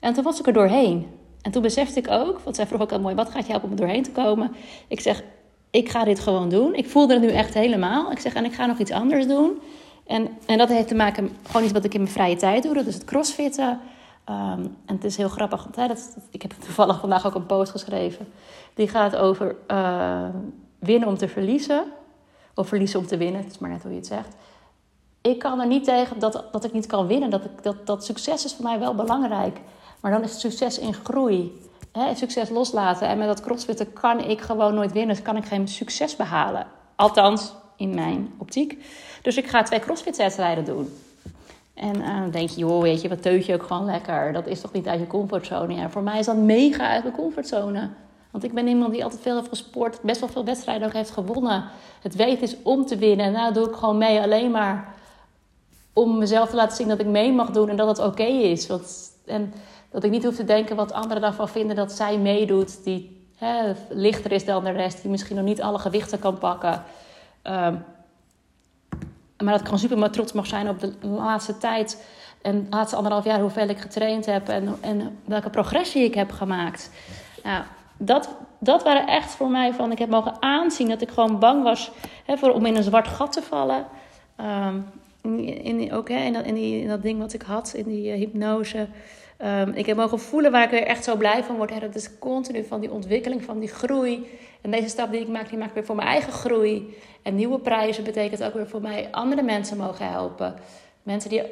En 0.00 0.14
toen 0.14 0.24
was 0.24 0.40
ik 0.40 0.46
er 0.46 0.52
doorheen. 0.52 1.06
En 1.42 1.50
toen 1.50 1.62
besefte 1.62 1.98
ik 1.98 2.10
ook, 2.10 2.40
want 2.40 2.56
zij 2.56 2.66
vroeg 2.66 2.80
ook 2.80 2.92
al 2.92 3.00
mooi, 3.00 3.14
wat 3.14 3.30
gaat 3.30 3.46
je 3.46 3.50
helpen 3.50 3.68
om 3.68 3.74
er 3.74 3.80
doorheen 3.80 4.02
te 4.02 4.10
komen? 4.10 4.54
Ik 4.88 5.00
zeg, 5.00 5.22
ik 5.70 5.88
ga 5.88 6.04
dit 6.04 6.20
gewoon 6.20 6.48
doen. 6.48 6.74
Ik 6.74 6.88
voelde 6.88 7.12
het 7.12 7.22
nu 7.22 7.28
echt 7.28 7.54
helemaal. 7.54 8.10
Ik 8.10 8.18
zeg, 8.18 8.34
en 8.34 8.44
ik 8.44 8.52
ga 8.52 8.66
nog 8.66 8.78
iets 8.78 8.90
anders 8.90 9.26
doen. 9.26 9.60
En, 10.06 10.28
en 10.46 10.58
dat 10.58 10.68
heeft 10.68 10.88
te 10.88 10.94
maken 10.94 11.30
gewoon 11.42 11.62
iets 11.62 11.72
wat 11.72 11.84
ik 11.84 11.94
in 11.94 12.00
mijn 12.00 12.12
vrije 12.12 12.36
tijd 12.36 12.62
doe. 12.62 12.74
Dat 12.74 12.86
is 12.86 12.94
het 12.94 13.04
crossfitten. 13.04 13.80
Um, 14.28 14.76
en 14.86 14.94
het 14.94 15.04
is 15.04 15.16
heel 15.16 15.28
grappig, 15.28 15.62
want 15.62 15.76
hè, 15.76 15.86
dat, 15.86 16.16
ik 16.30 16.42
heb 16.42 16.52
toevallig 16.52 17.00
vandaag 17.00 17.26
ook 17.26 17.34
een 17.34 17.46
post 17.46 17.70
geschreven. 17.70 18.28
Die 18.74 18.88
gaat 18.88 19.16
over 19.16 19.56
uh, 19.70 20.28
winnen 20.78 21.08
om 21.08 21.16
te 21.16 21.28
verliezen. 21.28 21.84
Of 22.54 22.68
verliezen 22.68 23.00
om 23.00 23.06
te 23.06 23.16
winnen, 23.16 23.42
het 23.42 23.50
is 23.50 23.58
maar 23.58 23.70
net 23.70 23.82
hoe 23.82 23.90
je 23.90 23.96
het 23.96 24.06
zegt 24.06 24.36
ik 25.22 25.38
kan 25.38 25.60
er 25.60 25.66
niet 25.66 25.84
tegen 25.84 26.18
dat, 26.18 26.44
dat 26.52 26.64
ik 26.64 26.72
niet 26.72 26.86
kan 26.86 27.06
winnen. 27.06 27.30
Dat, 27.30 27.42
dat, 27.62 27.86
dat 27.86 28.04
succes 28.04 28.44
is 28.44 28.54
voor 28.54 28.64
mij 28.64 28.78
wel 28.78 28.94
belangrijk. 28.94 29.60
Maar 30.00 30.10
dan 30.10 30.22
is 30.22 30.30
het 30.30 30.40
succes 30.40 30.78
in 30.78 30.94
groei. 30.94 31.60
Hè, 31.92 32.14
succes 32.14 32.50
loslaten. 32.50 33.08
En 33.08 33.18
met 33.18 33.26
dat 33.26 33.40
crossfitten 33.40 33.92
kan 33.92 34.20
ik 34.20 34.40
gewoon 34.40 34.74
nooit 34.74 34.92
winnen. 34.92 35.14
Dus 35.14 35.24
kan 35.24 35.36
ik 35.36 35.44
geen 35.44 35.68
succes 35.68 36.16
behalen. 36.16 36.66
Althans, 36.96 37.52
in 37.76 37.94
mijn 37.94 38.34
optiek. 38.38 38.84
Dus 39.22 39.36
ik 39.36 39.46
ga 39.46 39.62
twee 39.62 39.80
crossfit-wedstrijden 39.80 40.64
doen. 40.64 40.88
En 41.74 41.96
uh, 41.96 42.18
dan 42.18 42.30
denk 42.30 42.48
je, 42.48 42.58
joh, 42.58 42.82
weet 42.82 43.00
je, 43.00 43.08
wat 43.08 43.22
teut 43.22 43.46
je 43.46 43.54
ook 43.54 43.62
gewoon 43.62 43.84
lekker. 43.84 44.32
Dat 44.32 44.46
is 44.46 44.60
toch 44.60 44.72
niet 44.72 44.86
uit 44.88 45.00
je 45.00 45.06
comfortzone? 45.06 45.74
Ja, 45.74 45.90
voor 45.90 46.02
mij 46.02 46.18
is 46.18 46.26
dat 46.26 46.36
mega 46.36 46.88
uit 46.88 47.02
mijn 47.02 47.16
comfortzone. 47.16 47.90
Want 48.30 48.44
ik 48.44 48.52
ben 48.52 48.66
iemand 48.66 48.92
die 48.92 49.04
altijd 49.04 49.22
veel 49.22 49.36
heeft 49.36 49.48
gesport, 49.48 50.02
best 50.02 50.20
wel 50.20 50.28
veel 50.28 50.44
wedstrijden 50.44 50.86
ook 50.86 50.92
heeft 50.92 51.10
gewonnen. 51.10 51.64
Het 52.02 52.14
weten 52.14 52.42
is 52.42 52.56
om 52.62 52.86
te 52.86 52.96
winnen. 52.96 53.26
En 53.26 53.32
nou 53.32 53.52
doe 53.52 53.68
ik 53.68 53.74
gewoon 53.74 53.98
mee 53.98 54.20
alleen 54.20 54.50
maar 54.50 54.94
om 55.92 56.18
mezelf 56.18 56.48
te 56.48 56.56
laten 56.56 56.76
zien 56.76 56.88
dat 56.88 57.00
ik 57.00 57.06
mee 57.06 57.32
mag 57.32 57.50
doen 57.50 57.68
en 57.68 57.76
dat 57.76 57.88
het 57.88 58.06
oké 58.06 58.22
is. 58.22 58.66
Want, 58.66 59.10
en 59.26 59.54
dat 59.90 60.04
ik 60.04 60.10
niet 60.10 60.24
hoef 60.24 60.36
te 60.36 60.44
denken 60.44 60.76
wat 60.76 60.92
anderen 60.92 61.22
daarvan 61.22 61.48
vinden 61.48 61.76
dat 61.76 61.92
zij 61.92 62.18
meedoet, 62.18 62.84
die 62.84 63.26
hè, 63.36 63.72
lichter 63.88 64.32
is 64.32 64.44
dan 64.44 64.64
de 64.64 64.70
rest, 64.70 65.02
die 65.02 65.10
misschien 65.10 65.36
nog 65.36 65.44
niet 65.44 65.62
alle 65.62 65.78
gewichten 65.78 66.18
kan 66.18 66.38
pakken. 66.38 66.82
Um, 67.42 67.84
maar 69.42 69.50
dat 69.52 69.60
ik 69.60 69.66
gewoon 69.66 69.80
super 69.80 69.98
maar 69.98 70.10
trots 70.10 70.32
mag 70.32 70.46
zijn 70.46 70.68
op 70.68 70.80
de 70.80 70.92
laatste 71.00 71.58
tijd 71.58 72.04
en 72.42 72.64
de 72.64 72.70
laatste 72.70 72.96
anderhalf 72.96 73.24
jaar 73.24 73.40
hoeveel 73.40 73.68
ik 73.68 73.78
getraind 73.78 74.26
heb 74.26 74.48
en, 74.48 74.76
en 74.80 75.18
welke 75.24 75.50
progressie 75.50 76.04
ik 76.04 76.14
heb 76.14 76.30
gemaakt. 76.30 76.90
Nou, 77.42 77.64
dat, 77.96 78.28
dat 78.58 78.82
waren 78.82 79.06
echt 79.06 79.30
voor 79.30 79.50
mij 79.50 79.72
van, 79.72 79.92
ik 79.92 79.98
heb 79.98 80.08
mogen 80.08 80.36
aanzien 80.40 80.88
dat 80.88 81.00
ik 81.00 81.10
gewoon 81.10 81.38
bang 81.38 81.62
was 81.62 81.90
hè, 82.24 82.36
voor, 82.36 82.50
om 82.50 82.66
in 82.66 82.76
een 82.76 82.82
zwart 82.82 83.08
gat 83.08 83.32
te 83.32 83.42
vallen. 83.42 83.86
Um, 84.40 84.86
in, 85.22 85.64
in, 85.64 85.92
ook 85.92 86.08
hè, 86.08 86.24
in, 86.24 86.32
dat, 86.32 86.44
in, 86.44 86.54
die, 86.54 86.80
in 86.80 86.88
dat 86.88 87.02
ding 87.02 87.18
wat 87.18 87.32
ik 87.32 87.42
had, 87.42 87.72
in 87.76 87.84
die 87.84 88.12
uh, 88.12 88.14
hypnose. 88.14 88.88
Um, 89.44 89.72
ik 89.72 89.86
heb 89.86 89.96
mogen 89.96 90.18
voelen 90.18 90.50
waar 90.50 90.64
ik 90.64 90.70
weer 90.70 90.86
echt 90.86 91.04
zo 91.04 91.16
blij 91.16 91.44
van 91.44 91.56
word. 91.56 91.70
Hè, 91.70 91.80
dat 91.80 91.94
is 91.94 92.18
continu 92.18 92.64
van 92.64 92.80
die 92.80 92.90
ontwikkeling, 92.90 93.44
van 93.44 93.58
die 93.58 93.68
groei. 93.68 94.26
En 94.60 94.70
deze 94.70 94.88
stap 94.88 95.10
die 95.10 95.20
ik 95.20 95.28
maak, 95.28 95.48
die 95.48 95.58
maak 95.58 95.68
ik 95.68 95.74
weer 95.74 95.84
voor 95.84 95.96
mijn 95.96 96.08
eigen 96.08 96.32
groei. 96.32 96.96
En 97.22 97.34
nieuwe 97.34 97.58
prijzen 97.58 98.04
betekent 98.04 98.44
ook 98.44 98.54
weer 98.54 98.68
voor 98.68 98.80
mij 98.80 99.08
andere 99.10 99.42
mensen 99.42 99.76
mogen 99.76 100.10
helpen. 100.10 100.54
Mensen 101.02 101.30
die, 101.30 101.42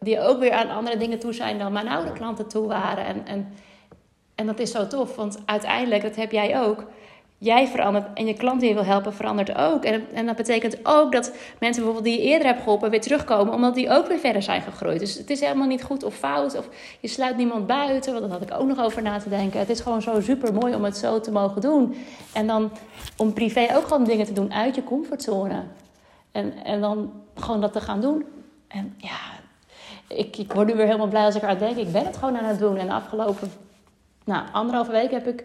die 0.00 0.20
ook 0.20 0.38
weer 0.38 0.52
aan 0.52 0.70
andere 0.70 0.96
dingen 0.96 1.18
toe 1.18 1.32
zijn 1.32 1.58
dan 1.58 1.72
mijn 1.72 1.88
oude 1.88 2.12
klanten 2.12 2.48
toe 2.48 2.66
waren. 2.66 3.04
En, 3.04 3.26
en, 3.26 3.52
en 4.34 4.46
dat 4.46 4.58
is 4.58 4.70
zo 4.70 4.86
tof, 4.86 5.16
want 5.16 5.38
uiteindelijk, 5.44 6.02
dat 6.02 6.16
heb 6.16 6.32
jij 6.32 6.60
ook 6.60 6.86
jij 7.38 7.66
verandert 7.66 8.06
en 8.14 8.26
je 8.26 8.34
klant 8.34 8.60
die 8.60 8.68
je 8.68 8.74
wil 8.74 8.84
helpen 8.84 9.14
verandert 9.14 9.56
ook. 9.56 9.84
En, 9.84 10.06
en 10.12 10.26
dat 10.26 10.36
betekent 10.36 10.76
ook 10.82 11.12
dat 11.12 11.32
mensen 11.60 11.82
bijvoorbeeld 11.82 12.04
die 12.04 12.22
je 12.22 12.28
eerder 12.28 12.46
hebt 12.46 12.62
geholpen 12.62 12.90
weer 12.90 13.00
terugkomen, 13.00 13.54
omdat 13.54 13.74
die 13.74 13.90
ook 13.90 14.06
weer 14.06 14.18
verder 14.18 14.42
zijn 14.42 14.62
gegroeid. 14.62 14.98
Dus 14.98 15.14
het 15.14 15.30
is 15.30 15.40
helemaal 15.40 15.66
niet 15.66 15.82
goed 15.82 16.04
of 16.04 16.14
fout, 16.14 16.58
of 16.58 16.68
je 17.00 17.08
sluit 17.08 17.36
niemand 17.36 17.66
buiten, 17.66 18.12
want 18.12 18.24
daar 18.24 18.38
had 18.38 18.48
ik 18.48 18.60
ook 18.60 18.68
nog 18.68 18.80
over 18.80 19.02
na 19.02 19.18
te 19.18 19.28
denken. 19.28 19.58
Het 19.58 19.70
is 19.70 19.80
gewoon 19.80 20.02
zo 20.02 20.20
super 20.20 20.54
mooi 20.54 20.74
om 20.74 20.84
het 20.84 20.96
zo 20.96 21.20
te 21.20 21.30
mogen 21.30 21.60
doen. 21.60 21.94
En 22.32 22.46
dan 22.46 22.70
om 23.16 23.32
privé 23.32 23.68
ook 23.76 23.86
gewoon 23.86 24.04
dingen 24.04 24.26
te 24.26 24.32
doen 24.32 24.52
uit 24.52 24.74
je 24.74 24.84
comfortzone. 24.84 25.62
En, 26.32 26.52
en 26.64 26.80
dan 26.80 27.12
gewoon 27.34 27.60
dat 27.60 27.72
te 27.72 27.80
gaan 27.80 28.00
doen. 28.00 28.24
En 28.68 28.94
ja, 28.96 29.18
ik, 30.08 30.36
ik 30.36 30.52
word 30.52 30.66
nu 30.66 30.74
weer 30.74 30.86
helemaal 30.86 31.08
blij 31.08 31.24
als 31.24 31.34
ik 31.34 31.42
eruit 31.42 31.58
denk. 31.58 31.76
Ik 31.76 31.92
ben 31.92 32.04
het 32.04 32.16
gewoon 32.16 32.38
aan 32.38 32.44
het 32.44 32.58
doen. 32.58 32.76
En 32.76 32.86
de 32.86 32.92
afgelopen 32.92 33.50
nou, 34.24 34.44
anderhalve 34.52 34.90
week 34.90 35.10
heb 35.10 35.26
ik 35.26 35.44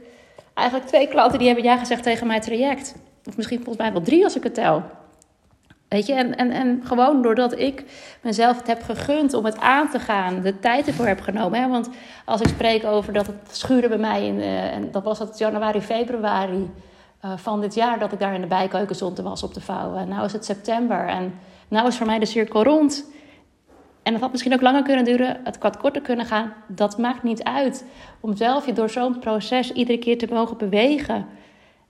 eigenlijk 0.54 0.88
twee 0.88 1.08
klanten 1.08 1.38
die 1.38 1.48
hebben 1.48 1.66
ja 1.66 1.78
gezegd 1.78 2.04
tegen 2.04 2.28
mijn 2.28 2.42
traject. 2.42 2.96
Of 3.26 3.38
misschien 3.38 3.58
volgens 3.58 3.78
mij 3.78 3.92
wel 3.92 4.02
drie 4.02 4.24
als 4.24 4.36
ik 4.36 4.44
het 4.44 4.54
tel. 4.54 4.84
Weet 5.88 6.06
je, 6.06 6.14
en, 6.14 6.36
en, 6.36 6.52
en 6.52 6.82
gewoon 6.84 7.22
doordat 7.22 7.60
ik 7.60 7.84
mezelf 8.22 8.58
het 8.58 8.68
heb 8.68 8.84
gegund 8.84 9.34
om 9.34 9.46
het 9.46 9.60
aan 9.60 9.90
te 9.90 10.00
gaan, 10.00 10.42
de 10.42 10.60
tijd 10.60 10.88
ervoor 10.88 11.08
heb 11.08 11.22
genomen. 11.22 11.62
Hè? 11.62 11.68
Want 11.68 11.90
als 12.26 12.42
ik 12.42 12.48
spreek 12.48 12.86
over 12.86 13.14
dat 13.14 13.28
het 13.28 13.36
schuurde 13.52 13.88
bij 13.88 13.98
mij, 13.98 14.26
in, 14.26 14.36
uh, 14.36 14.74
en 14.74 14.92
dat 14.92 15.04
was 15.04 15.20
het 15.20 15.38
januari, 15.38 15.82
februari, 15.82 16.70
eh, 17.22 17.32
van 17.36 17.62
dit 17.62 17.74
jaar 17.74 18.00
dat 18.00 18.12
ik 18.12 18.20
daar 18.20 18.34
in 18.34 18.42
de 18.42 18.48
bijkeuken 18.48 18.96
stond 18.96 19.16
te 19.16 19.22
was 19.22 19.44
op 19.44 19.54
te 19.54 19.62
vouwen. 19.62 20.08
Nou 20.08 20.26
is 20.26 20.34
het 20.34 20.46
september 20.46 21.08
en 21.08 21.34
nou 21.68 21.88
is 21.88 21.98
voor 21.98 22.06
mij 22.06 22.20
de 22.20 22.26
cirkel 22.26 22.64
rond. 22.64 23.06
En 24.12 24.18
het 24.18 24.26
had 24.26 24.32
misschien 24.32 24.54
ook 24.54 24.62
langer 24.62 24.84
kunnen 24.84 25.06
duren, 25.06 25.40
het 25.44 25.58
had 25.60 25.78
korter 25.78 26.02
kunnen 26.02 26.26
gaan. 26.26 26.54
Dat 26.68 26.98
maakt 26.98 27.24
niet 27.24 27.44
uit. 27.44 27.86
Om 28.20 28.36
zelf 28.36 28.66
je 28.66 28.74
door 28.74 28.90
zo'n 28.90 29.20
proces 29.20 29.72
iedere 29.72 29.98
keer 29.98 30.18
te 30.18 30.28
mogen 30.30 30.58
bewegen. 30.58 31.26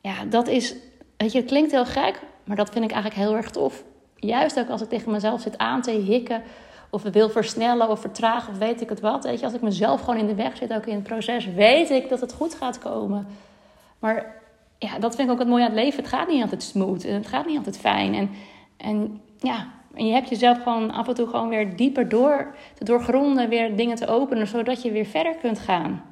Ja, 0.01 0.25
dat 0.29 0.47
is, 0.47 0.75
weet 1.17 1.31
je, 1.31 1.37
het 1.37 1.47
klinkt 1.47 1.71
heel 1.71 1.85
gek, 1.85 2.21
maar 2.43 2.55
dat 2.55 2.69
vind 2.69 2.85
ik 2.85 2.91
eigenlijk 2.91 3.21
heel 3.21 3.35
erg 3.35 3.49
tof. 3.49 3.83
Juist 4.15 4.59
ook 4.59 4.69
als 4.69 4.81
ik 4.81 4.89
tegen 4.89 5.11
mezelf 5.11 5.41
zit 5.41 5.57
aan 5.57 5.81
te 5.81 5.91
hikken, 5.91 6.41
of 6.89 7.03
wil 7.03 7.29
versnellen 7.29 7.89
of 7.89 7.99
vertragen, 7.99 8.53
of 8.53 8.59
weet 8.59 8.81
ik 8.81 8.89
het 8.89 8.99
wat. 8.99 9.23
Weet 9.23 9.39
je, 9.39 9.45
als 9.45 9.53
ik 9.53 9.61
mezelf 9.61 9.99
gewoon 9.99 10.19
in 10.19 10.27
de 10.27 10.35
weg 10.35 10.57
zit, 10.57 10.73
ook 10.73 10.85
in 10.85 10.95
het 10.95 11.03
proces, 11.03 11.45
weet 11.45 11.89
ik 11.89 12.09
dat 12.09 12.21
het 12.21 12.33
goed 12.33 12.55
gaat 12.55 12.79
komen. 12.79 13.27
Maar 13.99 14.35
ja, 14.77 14.99
dat 14.99 15.15
vind 15.15 15.27
ik 15.27 15.33
ook 15.33 15.39
het 15.39 15.47
mooie 15.47 15.63
aan 15.63 15.71
het 15.71 15.79
leven. 15.83 15.99
Het 15.99 16.13
gaat 16.13 16.27
niet 16.27 16.41
altijd 16.41 16.63
smooth 16.63 17.05
en 17.05 17.13
het 17.13 17.27
gaat 17.27 17.45
niet 17.45 17.57
altijd 17.57 17.77
fijn. 17.77 18.13
En, 18.13 18.29
en 18.77 19.21
ja, 19.39 19.67
en 19.93 20.07
je 20.07 20.13
hebt 20.13 20.29
jezelf 20.29 20.63
gewoon 20.63 20.91
af 20.91 21.07
en 21.07 21.13
toe 21.13 21.27
gewoon 21.27 21.49
weer 21.49 21.75
dieper 21.75 22.09
door 22.09 22.55
te 22.73 22.83
doorgronden, 22.83 23.49
weer 23.49 23.75
dingen 23.75 23.95
te 23.95 24.07
openen, 24.07 24.47
zodat 24.47 24.81
je 24.81 24.91
weer 24.91 25.05
verder 25.05 25.35
kunt 25.35 25.59
gaan. 25.59 26.03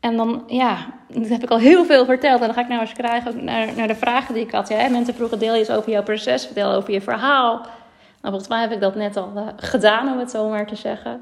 En 0.00 0.16
dan, 0.16 0.42
ja, 0.46 0.76
dat 1.08 1.28
heb 1.28 1.42
ik 1.42 1.50
al 1.50 1.58
heel 1.58 1.84
veel 1.84 2.04
verteld. 2.04 2.40
En 2.40 2.46
dan 2.46 2.54
ga 2.54 2.60
ik 2.60 2.68
nou 2.68 2.80
eens 2.80 2.92
krijgen 2.92 3.44
naar, 3.44 3.76
naar 3.76 3.88
de 3.88 3.94
vragen 3.94 4.34
die 4.34 4.42
ik 4.42 4.50
had. 4.50 4.68
Mensen 4.68 5.14
vroegen, 5.14 5.38
deel 5.38 5.54
eens 5.54 5.70
over 5.70 5.90
jouw 5.90 6.02
proces, 6.02 6.46
vertel 6.46 6.72
over 6.72 6.92
je 6.92 7.00
verhaal. 7.00 7.56
Nou, 7.56 8.34
volgens 8.34 8.48
mij 8.48 8.60
heb 8.60 8.72
ik 8.72 8.80
dat 8.80 8.94
net 8.94 9.16
al 9.16 9.32
uh, 9.36 9.46
gedaan, 9.56 10.12
om 10.12 10.18
het 10.18 10.30
zo 10.30 10.48
maar 10.48 10.66
te 10.66 10.76
zeggen. 10.76 11.20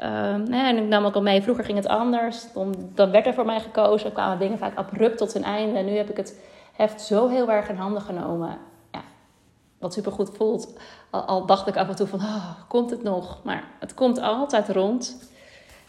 Uh, 0.00 0.66
en 0.68 0.76
ik 0.76 0.88
nam 0.88 1.04
ook 1.04 1.14
al 1.14 1.22
mee, 1.22 1.42
vroeger 1.42 1.64
ging 1.64 1.76
het 1.76 1.88
anders. 1.88 2.52
Dan, 2.52 2.74
dan 2.94 3.10
werd 3.10 3.26
er 3.26 3.34
voor 3.34 3.46
mij 3.46 3.60
gekozen. 3.60 4.12
Kwamen 4.12 4.38
dingen 4.38 4.58
vaak 4.58 4.76
abrupt 4.76 5.18
tot 5.18 5.32
hun 5.32 5.44
einde. 5.44 5.78
En 5.78 5.84
nu 5.84 5.96
heb 5.96 6.10
ik 6.10 6.16
het 6.16 6.40
heft 6.72 7.00
zo 7.00 7.28
heel 7.28 7.50
erg 7.50 7.68
in 7.68 7.76
handen 7.76 8.02
genomen. 8.02 8.58
Wat 9.80 9.92
supergoed 9.92 10.30
voelt. 10.36 10.72
Al, 11.10 11.20
al 11.20 11.46
dacht 11.46 11.66
ik 11.66 11.76
af 11.76 11.88
en 11.88 11.96
toe 11.96 12.06
van, 12.06 12.18
oh, 12.18 12.50
komt 12.68 12.90
het 12.90 13.02
nog? 13.02 13.40
Maar 13.44 13.64
het 13.78 13.94
komt 13.94 14.18
altijd 14.18 14.68
rond. 14.68 15.30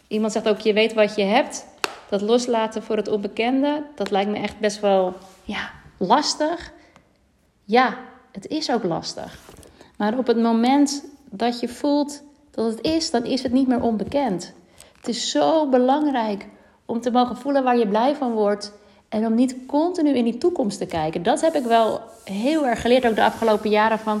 Iemand 0.06 0.32
zegt 0.32 0.48
ook, 0.48 0.58
je 0.58 0.72
weet 0.72 0.94
wat 0.94 1.14
je 1.14 1.22
hebt. 1.22 1.66
Dat 2.08 2.20
loslaten 2.20 2.82
voor 2.82 2.96
het 2.96 3.08
onbekende, 3.08 3.84
dat 3.94 4.10
lijkt 4.10 4.30
me 4.30 4.38
echt 4.38 4.58
best 4.58 4.80
wel 4.80 5.14
ja, 5.44 5.70
lastig. 5.96 6.72
Ja, 7.64 7.96
het 8.32 8.46
is 8.46 8.70
ook 8.70 8.84
lastig. 8.84 9.38
Maar 9.96 10.18
op 10.18 10.26
het 10.26 10.38
moment 10.38 11.04
dat 11.30 11.60
je 11.60 11.68
voelt 11.68 12.22
dat 12.50 12.64
het 12.64 12.80
is, 12.80 13.10
dan 13.10 13.24
is 13.24 13.42
het 13.42 13.52
niet 13.52 13.68
meer 13.68 13.82
onbekend. 13.82 14.52
Het 14.96 15.08
is 15.08 15.30
zo 15.30 15.68
belangrijk 15.68 16.46
om 16.86 17.00
te 17.00 17.10
mogen 17.10 17.36
voelen 17.36 17.64
waar 17.64 17.78
je 17.78 17.88
blij 17.88 18.14
van 18.14 18.32
wordt. 18.32 18.72
En 19.12 19.26
om 19.26 19.34
niet 19.34 19.56
continu 19.66 20.14
in 20.14 20.24
die 20.24 20.38
toekomst 20.38 20.78
te 20.78 20.86
kijken. 20.86 21.22
Dat 21.22 21.40
heb 21.40 21.54
ik 21.54 21.64
wel 21.64 22.00
heel 22.24 22.66
erg 22.66 22.80
geleerd, 22.80 23.06
ook 23.06 23.14
de 23.14 23.24
afgelopen 23.24 23.70
jaren. 23.70 23.98
Van 23.98 24.20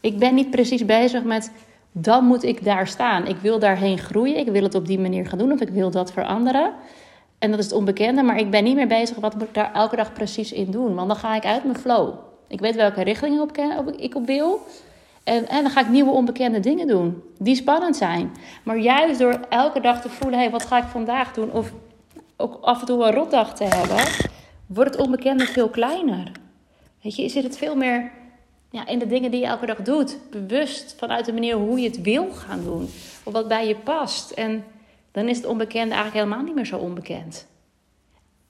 ik 0.00 0.18
ben 0.18 0.34
niet 0.34 0.50
precies 0.50 0.84
bezig 0.84 1.24
met 1.24 1.52
dan 1.92 2.24
moet 2.24 2.42
ik 2.42 2.64
daar 2.64 2.86
staan. 2.86 3.26
Ik 3.26 3.36
wil 3.36 3.58
daarheen 3.58 3.98
groeien. 3.98 4.36
Ik 4.36 4.48
wil 4.48 4.62
het 4.62 4.74
op 4.74 4.86
die 4.86 4.98
manier 4.98 5.26
gaan 5.26 5.38
doen 5.38 5.52
of 5.52 5.60
ik 5.60 5.68
wil 5.68 5.90
dat 5.90 6.12
veranderen. 6.12 6.72
En 7.38 7.50
dat 7.50 7.58
is 7.58 7.64
het 7.64 7.74
onbekende, 7.74 8.22
maar 8.22 8.38
ik 8.38 8.50
ben 8.50 8.64
niet 8.64 8.74
meer 8.74 8.86
bezig 8.86 9.16
wat 9.16 9.34
moet 9.34 9.42
ik 9.42 9.54
daar 9.54 9.72
elke 9.72 9.96
dag 9.96 10.12
precies 10.12 10.52
in 10.52 10.70
doen. 10.70 10.94
Want 10.94 11.08
dan 11.08 11.16
ga 11.16 11.36
ik 11.36 11.44
uit 11.44 11.64
mijn 11.64 11.78
flow. 11.78 12.14
Ik 12.48 12.60
weet 12.60 12.74
welke 12.74 13.02
richting 13.02 13.52
ik 13.96 14.14
op 14.14 14.26
wil. 14.26 14.60
En, 15.24 15.48
en, 15.48 15.62
dan 15.62 15.70
ga 15.70 15.80
ik 15.80 15.88
nieuwe 15.88 16.10
onbekende 16.10 16.60
dingen 16.60 16.86
doen 16.86 17.22
die 17.38 17.54
spannend 17.54 17.96
zijn. 17.96 18.30
Maar 18.62 18.78
juist 18.78 19.18
door 19.18 19.40
elke 19.48 19.80
dag 19.80 20.00
te 20.00 20.08
voelen: 20.08 20.38
hé, 20.38 20.44
hey, 20.44 20.52
wat 20.52 20.66
ga 20.66 20.78
ik 20.78 20.84
vandaag 20.84 21.32
doen? 21.32 21.52
Of 21.52 21.72
ook 22.40 22.58
af 22.60 22.80
en 22.80 22.86
toe 22.86 23.04
een 23.04 23.12
rotdag 23.12 23.54
te 23.54 23.64
hebben, 23.64 24.30
wordt 24.66 24.90
het 24.90 25.00
onbekende 25.00 25.46
veel 25.46 25.68
kleiner. 25.68 26.32
Weet 27.02 27.16
je, 27.16 27.28
zit 27.28 27.42
het 27.42 27.58
veel 27.58 27.76
meer 27.76 28.10
ja, 28.70 28.86
in 28.86 28.98
de 28.98 29.06
dingen 29.06 29.30
die 29.30 29.40
je 29.40 29.46
elke 29.46 29.66
dag 29.66 29.76
doet. 29.76 30.18
Bewust 30.30 30.94
vanuit 30.98 31.24
de 31.24 31.32
manier 31.32 31.56
hoe 31.56 31.80
je 31.80 31.88
het 31.88 32.02
wil 32.02 32.32
gaan 32.32 32.64
doen. 32.64 32.82
Of 33.24 33.32
wat 33.32 33.48
bij 33.48 33.68
je 33.68 33.76
past. 33.76 34.30
En 34.30 34.64
dan 35.12 35.28
is 35.28 35.36
het 35.36 35.46
onbekende 35.46 35.94
eigenlijk 35.94 36.24
helemaal 36.24 36.44
niet 36.44 36.54
meer 36.54 36.66
zo 36.66 36.78
onbekend. 36.78 37.46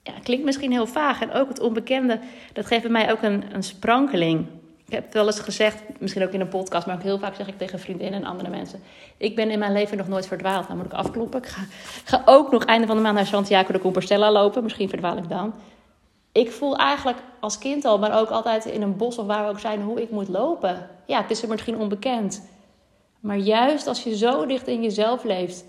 Ja, 0.03 0.13
klinkt 0.23 0.45
misschien 0.45 0.71
heel 0.71 0.87
vaag. 0.87 1.21
En 1.21 1.31
ook 1.31 1.47
het 1.47 1.59
onbekende, 1.59 2.19
dat 2.53 2.65
geeft 2.65 2.81
bij 2.81 2.91
mij 2.91 3.11
ook 3.11 3.21
een, 3.21 3.43
een 3.53 3.63
sprankeling. 3.63 4.45
Ik 4.91 4.97
heb 4.97 5.05
het 5.05 5.15
wel 5.15 5.25
eens 5.25 5.39
gezegd, 5.39 5.83
misschien 5.99 6.23
ook 6.23 6.31
in 6.31 6.39
een 6.39 6.47
podcast, 6.47 6.85
maar 6.85 6.95
ook 6.95 7.03
heel 7.03 7.19
vaak 7.19 7.35
zeg 7.35 7.47
ik 7.47 7.57
tegen 7.57 7.79
vriendinnen 7.79 8.21
en 8.21 8.27
andere 8.27 8.49
mensen. 8.49 8.83
Ik 9.17 9.35
ben 9.35 9.49
in 9.49 9.59
mijn 9.59 9.71
leven 9.71 9.97
nog 9.97 10.07
nooit 10.07 10.27
verdwaald. 10.27 10.67
Nou 10.67 10.77
moet 10.77 10.85
ik 10.85 10.93
afkloppen. 10.93 11.39
Ik 11.39 11.47
ga, 11.47 11.61
ga 12.03 12.21
ook 12.25 12.51
nog 12.51 12.63
einde 12.63 12.87
van 12.87 12.95
de 12.95 13.01
maand 13.01 13.15
naar 13.15 13.25
Santiago 13.25 13.71
de 13.71 13.79
Compostela 13.79 14.31
lopen. 14.31 14.63
Misschien 14.63 14.89
verdwaal 14.89 15.17
ik 15.17 15.29
dan. 15.29 15.53
Ik 16.31 16.51
voel 16.51 16.77
eigenlijk 16.77 17.17
als 17.39 17.57
kind 17.57 17.85
al, 17.85 17.99
maar 17.99 18.19
ook 18.19 18.29
altijd 18.29 18.65
in 18.65 18.81
een 18.81 18.97
bos 18.97 19.17
of 19.17 19.25
waar 19.25 19.43
we 19.43 19.49
ook 19.49 19.59
zijn, 19.59 19.81
hoe 19.81 20.01
ik 20.01 20.09
moet 20.09 20.27
lopen. 20.27 20.89
Ja, 21.05 21.21
het 21.21 21.31
is 21.31 21.41
er 21.41 21.49
misschien 21.49 21.77
onbekend. 21.77 22.49
Maar 23.19 23.37
juist 23.37 23.87
als 23.87 24.03
je 24.03 24.17
zo 24.17 24.45
dicht 24.45 24.67
in 24.67 24.81
jezelf 24.81 25.23
leeft, 25.23 25.65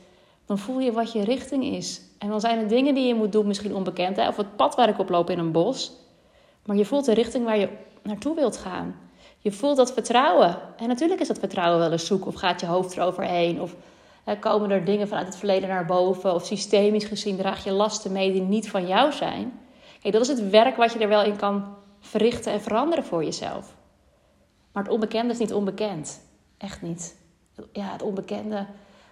dan 0.47 0.59
voel 0.59 0.81
je 0.81 0.93
wat 0.93 1.13
je 1.13 1.25
richting 1.25 1.65
is. 1.65 2.01
En 2.19 2.29
dan 2.29 2.41
zijn 2.41 2.59
er 2.59 2.69
dingen 2.69 2.95
die 2.95 3.07
je 3.07 3.15
moet 3.15 3.33
doen 3.33 3.47
misschien 3.47 3.75
onbekend. 3.75 4.17
Hè? 4.17 4.29
Of 4.29 4.37
het 4.37 4.57
pad 4.57 4.75
waar 4.75 4.89
ik 4.89 4.99
op 4.99 5.09
loop 5.09 5.31
in 5.31 5.39
een 5.39 5.53
bos. 5.53 5.93
Maar 6.67 6.77
je 6.77 6.85
voelt 6.85 7.05
de 7.05 7.15
richting 7.15 7.45
waar 7.45 7.59
je 7.59 7.69
naartoe 8.03 8.35
wilt 8.35 8.57
gaan. 8.57 9.11
Je 9.43 9.53
voelt 9.53 9.77
dat 9.77 9.93
vertrouwen. 9.93 10.59
En 10.77 10.89
natuurlijk 10.89 11.21
is 11.21 11.29
dat 11.29 11.39
vertrouwen 11.39 11.79
wel 11.79 11.93
eens 11.93 12.07
zoek. 12.07 12.27
Of 12.27 12.35
gaat 12.35 12.61
je 12.61 12.67
hoofd 12.67 12.97
eroverheen. 12.97 13.61
Of 13.61 13.75
komen 14.41 14.71
er 14.71 14.85
dingen 14.85 15.09
vanuit 15.09 15.27
het 15.27 15.37
verleden 15.37 15.69
naar 15.69 15.87
boven. 15.87 16.35
Of 16.35 16.47
systemisch 16.47 17.05
gezien 17.05 17.37
draag 17.37 17.65
je 17.65 17.73
lasten 17.73 18.13
mee 18.13 18.33
die 18.33 18.43
niet 18.43 18.71
van 18.71 18.87
jou 18.87 19.13
zijn. 19.13 19.61
Dat 20.03 20.21
is 20.21 20.29
het 20.29 20.51
werk 20.51 20.77
wat 20.77 20.93
je 20.93 20.99
er 20.99 21.09
wel 21.09 21.25
in 21.25 21.37
kan 21.37 21.65
verrichten 22.01 22.53
en 22.53 22.61
veranderen 22.61 23.05
voor 23.05 23.25
jezelf. 23.25 23.75
Maar 24.73 24.83
het 24.83 24.93
onbekende 24.93 25.33
is 25.33 25.39
niet 25.39 25.53
onbekend. 25.53 26.21
Echt 26.59 26.83
niet. 26.83 27.17
Ja, 27.73 27.93
het 27.93 28.03
onbekende 28.03 28.67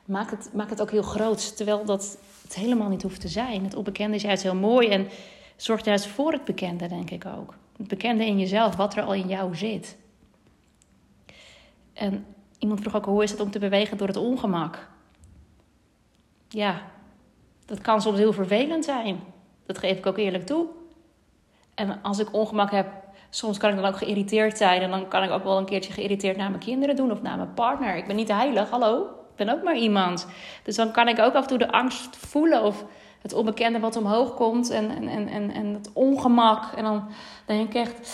maakt 0.05 0.31
het, 0.31 0.51
maakt 0.53 0.71
het 0.71 0.81
ook 0.83 0.91
heel 0.91 1.03
groot. 1.03 1.57
Terwijl 1.57 1.85
dat 1.85 2.19
het 2.43 2.55
helemaal 2.55 2.89
niet 2.89 3.03
hoeft 3.03 3.21
te 3.21 3.29
zijn. 3.29 3.65
Het 3.65 3.75
onbekende 3.75 4.17
is 4.17 4.23
juist 4.23 4.43
heel 4.43 4.55
mooi 4.55 4.89
en 4.89 5.09
zorgt 5.57 5.85
juist 5.85 6.07
voor 6.07 6.33
het 6.33 6.45
bekende, 6.45 6.89
denk 6.89 7.11
ik 7.11 7.27
ook. 7.39 7.55
Het 7.77 7.89
bekende 7.89 8.27
in 8.27 8.39
jezelf, 8.39 8.77
wat 8.77 8.97
er 8.97 9.03
al 9.03 9.15
in 9.15 9.29
jou 9.29 9.57
zit. 9.57 9.97
En 12.01 12.27
iemand 12.59 12.81
vroeg 12.81 12.97
ook, 12.97 13.05
hoe 13.05 13.23
is 13.23 13.31
het 13.31 13.41
om 13.41 13.51
te 13.51 13.59
bewegen 13.59 13.97
door 13.97 14.07
het 14.07 14.17
ongemak? 14.17 14.89
Ja, 16.49 16.83
dat 17.67 17.81
kan 17.81 18.01
soms 18.01 18.19
heel 18.19 18.33
vervelend 18.33 18.85
zijn. 18.85 19.21
Dat 19.67 19.79
geef 19.79 19.99
ik 19.99 20.07
ook 20.07 20.19
eerlijk 20.19 20.47
toe. 20.47 20.67
En 21.75 22.03
als 22.03 22.19
ik 22.19 22.33
ongemak 22.33 22.71
heb, 22.71 22.87
soms 23.31 23.59
kan 23.59 23.71
ik 23.71 23.77
dan 23.77 23.85
ook 23.85 23.97
geïrriteerd 23.97 24.57
zijn. 24.57 24.83
En 24.83 24.91
dan 24.91 25.09
kan 25.09 25.23
ik 25.23 25.31
ook 25.31 25.45
wel 25.45 25.59
een 25.59 25.65
keertje 25.65 25.93
geïrriteerd 25.93 26.37
naar 26.37 26.51
mijn 26.51 26.63
kinderen 26.63 26.97
doen 26.97 27.11
of 27.11 27.23
naar 27.23 27.37
mijn 27.37 27.55
partner. 27.55 27.97
Ik 27.97 28.07
ben 28.07 28.17
niet 28.17 28.29
heilig, 28.29 28.71
hallo 28.71 29.19
ben 29.45 29.55
ook 29.55 29.63
maar 29.63 29.77
iemand. 29.77 30.27
Dus 30.63 30.77
dan 30.77 30.91
kan 30.91 31.09
ik 31.09 31.19
ook 31.19 31.35
af 31.35 31.43
en 31.43 31.49
toe 31.49 31.59
de 31.59 31.73
angst 31.73 32.17
voelen 32.17 32.63
of 32.63 32.85
het 33.23 33.33
onbekende 33.33 33.79
wat 33.79 33.97
omhoog 33.97 34.35
komt 34.35 34.71
en, 34.71 34.91
en, 34.91 35.29
en, 35.29 35.51
en 35.51 35.67
het 35.75 35.91
ongemak. 35.93 36.73
En 36.77 36.85
dan 36.85 37.09
denk 37.47 37.69
ik 37.69 37.75
echt, 37.75 38.09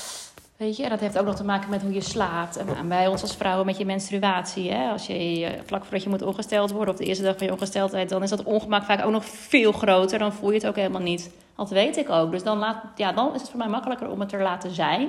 weet 0.57 0.77
je, 0.77 0.89
dat 0.89 1.01
heeft 1.01 1.19
ook 1.19 1.27
nog 1.27 1.37
te 1.37 1.45
maken 1.45 1.71
met 1.71 1.83
hoe 1.83 1.93
je 1.93 2.01
slaapt. 2.01 2.57
En 2.57 2.89
bij 2.89 3.07
ons 3.07 3.23
als 3.23 3.37
vrouwen 3.37 3.67
met 3.67 3.79
je 3.79 3.85
menstruatie. 3.85 4.73
Hè? 4.73 4.91
Als 4.91 5.07
je 5.07 5.45
eh, 5.45 5.61
vlak 5.65 5.83
voordat 5.83 6.03
je 6.03 6.09
moet 6.09 6.23
ongesteld 6.23 6.71
worden 6.71 6.95
of 6.95 7.01
de 7.01 7.07
eerste 7.07 7.25
dag 7.25 7.37
van 7.37 7.47
je 7.47 7.53
ongesteldheid, 7.53 8.09
dan 8.09 8.23
is 8.23 8.31
dat 8.31 8.43
ongemak 8.43 8.85
vaak 8.85 9.05
ook 9.05 9.13
nog 9.13 9.25
veel 9.25 9.73
groter. 9.73 10.19
Dan 10.19 10.33
voel 10.33 10.51
je 10.51 10.57
het 10.57 10.67
ook 10.67 10.77
helemaal 10.77 11.01
niet. 11.01 11.31
Dat 11.57 11.71
weet 11.71 11.97
ik 11.97 12.11
ook. 12.11 12.31
Dus 12.31 12.43
dan, 12.43 12.59
laat, 12.59 12.77
ja, 12.97 13.13
dan 13.13 13.35
is 13.35 13.41
het 13.41 13.51
voor 13.51 13.59
mij 13.59 13.69
makkelijker 13.69 14.11
om 14.11 14.21
het 14.21 14.33
er 14.33 14.43
laten 14.43 14.71
zijn. 14.71 15.09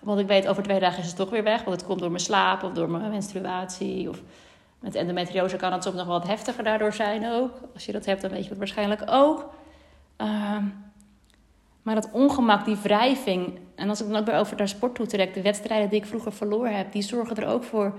Want 0.00 0.20
ik 0.20 0.26
weet, 0.26 0.48
over 0.48 0.62
twee 0.62 0.80
dagen 0.80 1.02
is 1.02 1.06
het 1.06 1.16
toch 1.16 1.30
weer 1.30 1.42
weg. 1.42 1.64
Want 1.64 1.76
het 1.76 1.86
komt 1.86 2.00
door 2.00 2.10
mijn 2.10 2.22
slaap 2.22 2.62
of 2.62 2.72
door 2.72 2.90
mijn 2.90 3.10
menstruatie. 3.10 4.08
Of 4.08 4.20
met 4.78 4.94
endometriose 4.94 5.56
kan 5.56 5.72
het 5.72 5.82
soms 5.82 5.96
nog 5.96 6.06
wat 6.06 6.26
heftiger 6.26 6.64
daardoor 6.64 6.92
zijn 6.92 7.30
ook. 7.32 7.50
Als 7.74 7.84
je 7.84 7.92
dat 7.92 8.04
hebt, 8.04 8.20
dan 8.20 8.30
weet 8.30 8.42
je 8.42 8.48
het 8.48 8.58
waarschijnlijk 8.58 9.02
ook. 9.06 9.50
Ehm, 10.16 10.64
maar 11.88 12.00
dat 12.00 12.10
ongemak, 12.12 12.64
die 12.64 12.76
wrijving. 12.76 13.58
En 13.74 13.88
als 13.88 14.00
ik 14.00 14.08
dan 14.08 14.16
ook 14.16 14.26
weer 14.26 14.38
over 14.38 14.56
naar 14.56 14.68
sport 14.68 14.94
toe 14.94 15.06
trek, 15.06 15.34
de 15.34 15.42
wedstrijden 15.42 15.88
die 15.88 16.00
ik 16.00 16.06
vroeger 16.06 16.32
verloren 16.32 16.76
heb, 16.76 16.92
die 16.92 17.02
zorgen 17.02 17.36
er 17.36 17.48
ook 17.48 17.64
voor 17.64 17.98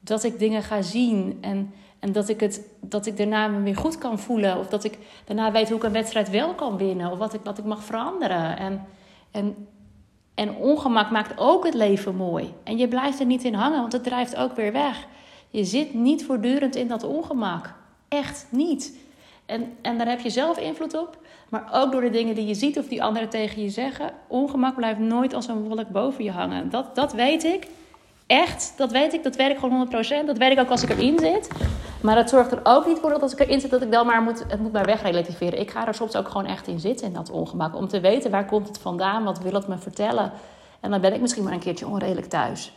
dat 0.00 0.24
ik 0.24 0.38
dingen 0.38 0.62
ga 0.62 0.82
zien. 0.82 1.38
En, 1.40 1.74
en 1.98 2.12
dat, 2.12 2.28
ik 2.28 2.40
het, 2.40 2.62
dat 2.80 3.06
ik 3.06 3.16
daarna 3.16 3.48
me 3.48 3.62
weer 3.62 3.76
goed 3.76 3.98
kan 3.98 4.18
voelen. 4.18 4.58
Of 4.58 4.66
dat 4.66 4.84
ik 4.84 4.98
daarna 5.24 5.52
weet 5.52 5.68
hoe 5.68 5.76
ik 5.76 5.82
een 5.82 5.92
wedstrijd 5.92 6.30
wel 6.30 6.54
kan 6.54 6.76
winnen. 6.76 7.10
Of 7.10 7.18
wat 7.18 7.34
ik, 7.34 7.40
wat 7.44 7.58
ik 7.58 7.64
mag 7.64 7.84
veranderen. 7.84 8.56
En, 8.56 8.86
en, 9.30 9.68
en 10.34 10.54
ongemak 10.54 11.10
maakt 11.10 11.38
ook 11.38 11.64
het 11.64 11.74
leven 11.74 12.16
mooi. 12.16 12.54
En 12.64 12.78
je 12.78 12.88
blijft 12.88 13.20
er 13.20 13.26
niet 13.26 13.44
in 13.44 13.54
hangen, 13.54 13.80
want 13.80 13.92
het 13.92 14.04
drijft 14.04 14.36
ook 14.36 14.56
weer 14.56 14.72
weg. 14.72 15.06
Je 15.50 15.64
zit 15.64 15.94
niet 15.94 16.24
voortdurend 16.24 16.76
in 16.76 16.88
dat 16.88 17.02
ongemak. 17.02 17.74
Echt 18.08 18.46
niet. 18.50 18.98
En, 19.46 19.72
en 19.82 19.98
daar 19.98 20.08
heb 20.08 20.20
je 20.20 20.30
zelf 20.30 20.58
invloed 20.58 20.98
op. 20.98 21.18
Maar 21.50 21.68
ook 21.72 21.92
door 21.92 22.00
de 22.00 22.10
dingen 22.10 22.34
die 22.34 22.46
je 22.46 22.54
ziet 22.54 22.78
of 22.78 22.86
die 22.86 23.02
anderen 23.02 23.28
tegen 23.28 23.62
je 23.62 23.68
zeggen. 23.68 24.12
Ongemak 24.26 24.76
blijft 24.76 24.98
nooit 24.98 25.34
als 25.34 25.48
een 25.48 25.68
wolk 25.68 25.88
boven 25.88 26.24
je 26.24 26.30
hangen. 26.30 26.70
Dat, 26.70 26.94
dat 26.94 27.12
weet 27.12 27.44
ik. 27.44 27.66
echt, 28.26 28.74
dat 28.76 28.92
weet 28.92 29.12
ik, 29.12 29.22
dat 29.22 29.36
weet 29.36 29.50
ik 29.50 29.58
gewoon 29.58 29.88
100%. 29.88 30.26
Dat 30.26 30.38
weet 30.38 30.50
ik 30.50 30.58
ook 30.58 30.70
als 30.70 30.82
ik 30.82 30.90
erin 30.90 31.18
zit. 31.18 31.48
Maar 32.02 32.14
dat 32.14 32.28
zorgt 32.28 32.52
er 32.52 32.60
ook 32.62 32.86
niet 32.86 32.98
voor 32.98 33.10
dat 33.10 33.22
als 33.22 33.32
ik 33.32 33.40
erin 33.40 33.60
zit, 33.60 33.70
dat 33.70 33.82
ik 33.82 33.92
dan 33.92 34.06
maar 34.06 34.22
moet, 34.22 34.44
het 34.48 34.60
moet 34.60 34.72
maar 34.72 34.84
wegrelativeren. 34.84 35.60
Ik 35.60 35.70
ga 35.70 35.86
er 35.86 35.94
soms 35.94 36.16
ook 36.16 36.28
gewoon 36.28 36.46
echt 36.46 36.66
in 36.66 36.80
zitten 36.80 37.06
in 37.06 37.12
dat 37.12 37.30
ongemak. 37.30 37.76
Om 37.76 37.88
te 37.88 38.00
weten 38.00 38.30
waar 38.30 38.46
komt 38.46 38.68
het 38.68 38.78
vandaan, 38.78 39.24
wat 39.24 39.38
wil 39.42 39.52
het 39.52 39.68
me 39.68 39.78
vertellen. 39.78 40.32
En 40.80 40.90
dan 40.90 41.00
ben 41.00 41.14
ik 41.14 41.20
misschien 41.20 41.44
maar 41.44 41.52
een 41.52 41.58
keertje 41.58 41.86
onredelijk 41.86 42.26
thuis. 42.26 42.72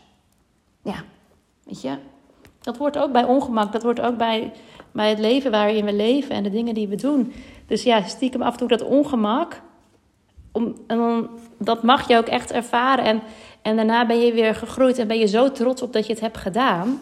Ja, 0.84 0.96
weet 1.64 1.82
je. 1.82 1.98
Dat 2.64 2.78
wordt 2.78 2.98
ook 2.98 3.12
bij 3.12 3.24
ongemak, 3.24 3.72
dat 3.72 3.84
wordt 3.84 4.02
ook 4.02 4.18
bij, 4.18 4.52
bij 4.92 5.10
het 5.10 5.20
leven 5.20 5.52
waarin 5.52 5.86
we 5.86 5.94
leven 5.94 6.36
en 6.36 6.44
de 6.44 6.50
dingen 6.50 6.74
die 6.74 6.88
we 6.88 6.96
doen. 6.96 7.34
Dus 7.68 7.84
ja, 7.84 8.04
stiekem 8.04 8.42
af 8.42 8.52
en 8.52 8.58
toe 8.58 8.68
dat 8.68 8.82
ongemak. 8.82 9.62
Om, 10.52 10.76
en 10.88 10.98
dan, 10.98 11.30
dat 11.58 11.84
mag 11.84 12.08
je 12.08 12.18
ook 12.18 12.28
echt 12.28 12.52
ervaren. 12.52 13.06
En, 13.06 13.22
en 13.62 13.76
daarna 13.76 14.06
ben 14.06 14.20
je 14.20 14.34
weer 14.34 14.56
gegroeid 14.56 14.98
en 14.98 15.08
ben 15.08 15.20
je 15.20 15.28
zo 15.28 15.52
trots 15.52 15.82
op 15.82 15.94
dat 15.94 16.06
je 16.06 16.14
het 16.14 16.22
hebt 16.22 16.38
gedaan 16.38 17.00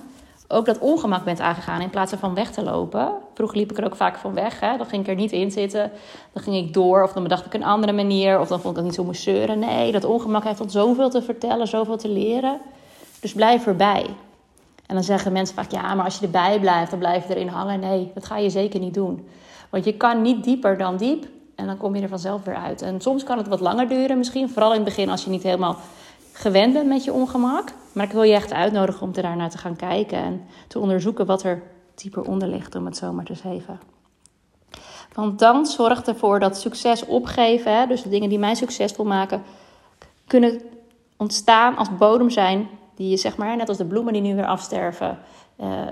ook 0.51 0.65
dat 0.65 0.79
ongemak 0.79 1.23
bent 1.23 1.39
aangegaan 1.39 1.81
in 1.81 1.89
plaats 1.89 2.13
van 2.13 2.33
weg 2.33 2.51
te 2.51 2.63
lopen. 2.63 3.13
Vroeger 3.33 3.57
liep 3.57 3.71
ik 3.71 3.77
er 3.77 3.85
ook 3.85 3.95
vaak 3.95 4.17
van 4.17 4.33
weg. 4.33 4.59
Hè? 4.59 4.77
Dan 4.77 4.85
ging 4.85 5.01
ik 5.01 5.07
er 5.07 5.15
niet 5.15 5.31
in 5.31 5.51
zitten. 5.51 5.91
Dan 6.33 6.43
ging 6.43 6.55
ik 6.55 6.73
door 6.73 7.03
of 7.03 7.13
dan 7.13 7.23
bedacht 7.23 7.45
ik 7.45 7.53
een 7.53 7.63
andere 7.63 7.91
manier. 7.91 8.39
Of 8.39 8.47
dan 8.47 8.59
vond 8.59 8.71
ik 8.71 8.75
het 8.75 8.85
niet 8.85 8.95
zo 8.95 9.03
moest 9.03 9.21
zeuren. 9.21 9.59
Nee, 9.59 9.91
dat 9.91 10.03
ongemak 10.03 10.43
heeft 10.43 10.61
ons 10.61 10.73
zoveel 10.73 11.09
te 11.09 11.21
vertellen, 11.21 11.67
zoveel 11.67 11.97
te 11.97 12.09
leren. 12.09 12.59
Dus 13.19 13.33
blijf 13.33 13.67
erbij. 13.67 14.05
En 14.91 14.97
dan 14.97 15.05
zeggen 15.05 15.31
mensen 15.31 15.55
vaak, 15.55 15.71
ja, 15.71 15.93
maar 15.93 16.05
als 16.05 16.19
je 16.19 16.25
erbij 16.25 16.59
blijft, 16.59 16.89
dan 16.89 16.99
blijf 16.99 17.27
je 17.27 17.35
erin 17.35 17.47
hangen. 17.47 17.79
Nee, 17.79 18.11
dat 18.13 18.25
ga 18.25 18.37
je 18.37 18.49
zeker 18.49 18.79
niet 18.79 18.93
doen. 18.93 19.27
Want 19.69 19.85
je 19.85 19.93
kan 19.93 20.21
niet 20.21 20.43
dieper 20.43 20.77
dan 20.77 20.97
diep. 20.97 21.27
En 21.55 21.65
dan 21.65 21.77
kom 21.77 21.95
je 21.95 22.01
er 22.01 22.09
vanzelf 22.09 22.43
weer 22.43 22.55
uit. 22.55 22.81
En 22.81 23.01
soms 23.01 23.23
kan 23.23 23.37
het 23.37 23.47
wat 23.47 23.59
langer 23.59 23.87
duren 23.87 24.17
misschien. 24.17 24.49
Vooral 24.49 24.69
in 24.69 24.75
het 24.75 24.85
begin 24.85 25.09
als 25.09 25.23
je 25.23 25.29
niet 25.29 25.43
helemaal 25.43 25.77
gewend 26.31 26.73
bent 26.73 26.87
met 26.87 27.03
je 27.03 27.13
ongemak. 27.13 27.73
Maar 27.91 28.05
ik 28.05 28.11
wil 28.11 28.23
je 28.23 28.33
echt 28.33 28.53
uitnodigen 28.53 29.01
om 29.01 29.13
daarnaar 29.13 29.49
te 29.49 29.57
gaan 29.57 29.75
kijken 29.75 30.17
en 30.17 30.41
te 30.67 30.79
onderzoeken 30.79 31.25
wat 31.25 31.43
er 31.43 31.63
dieper 31.95 32.23
onder 32.23 32.47
ligt, 32.47 32.75
om 32.75 32.85
het 32.85 32.97
zo 32.97 33.11
maar 33.13 33.25
te 33.25 33.35
zeggen. 33.35 33.79
Want 35.13 35.39
dan 35.39 35.65
zorgt 35.65 36.07
ervoor 36.07 36.39
dat 36.39 36.57
succes 36.57 37.05
opgeven, 37.05 37.87
dus 37.87 38.01
de 38.01 38.09
dingen 38.09 38.29
die 38.29 38.39
mij 38.39 38.55
succesvol 38.55 39.05
maken, 39.05 39.43
kunnen 40.27 40.61
ontstaan 41.17 41.77
als 41.77 41.97
bodem 41.97 42.29
zijn 42.29 42.67
die 43.01 43.09
je, 43.09 43.17
zeg 43.17 43.37
maar, 43.37 43.55
net 43.55 43.69
als 43.69 43.77
de 43.77 43.85
bloemen 43.85 44.13
die 44.13 44.21
nu 44.21 44.35
weer 44.35 44.45
afsterven, 44.45 45.19
uh, 45.59 45.85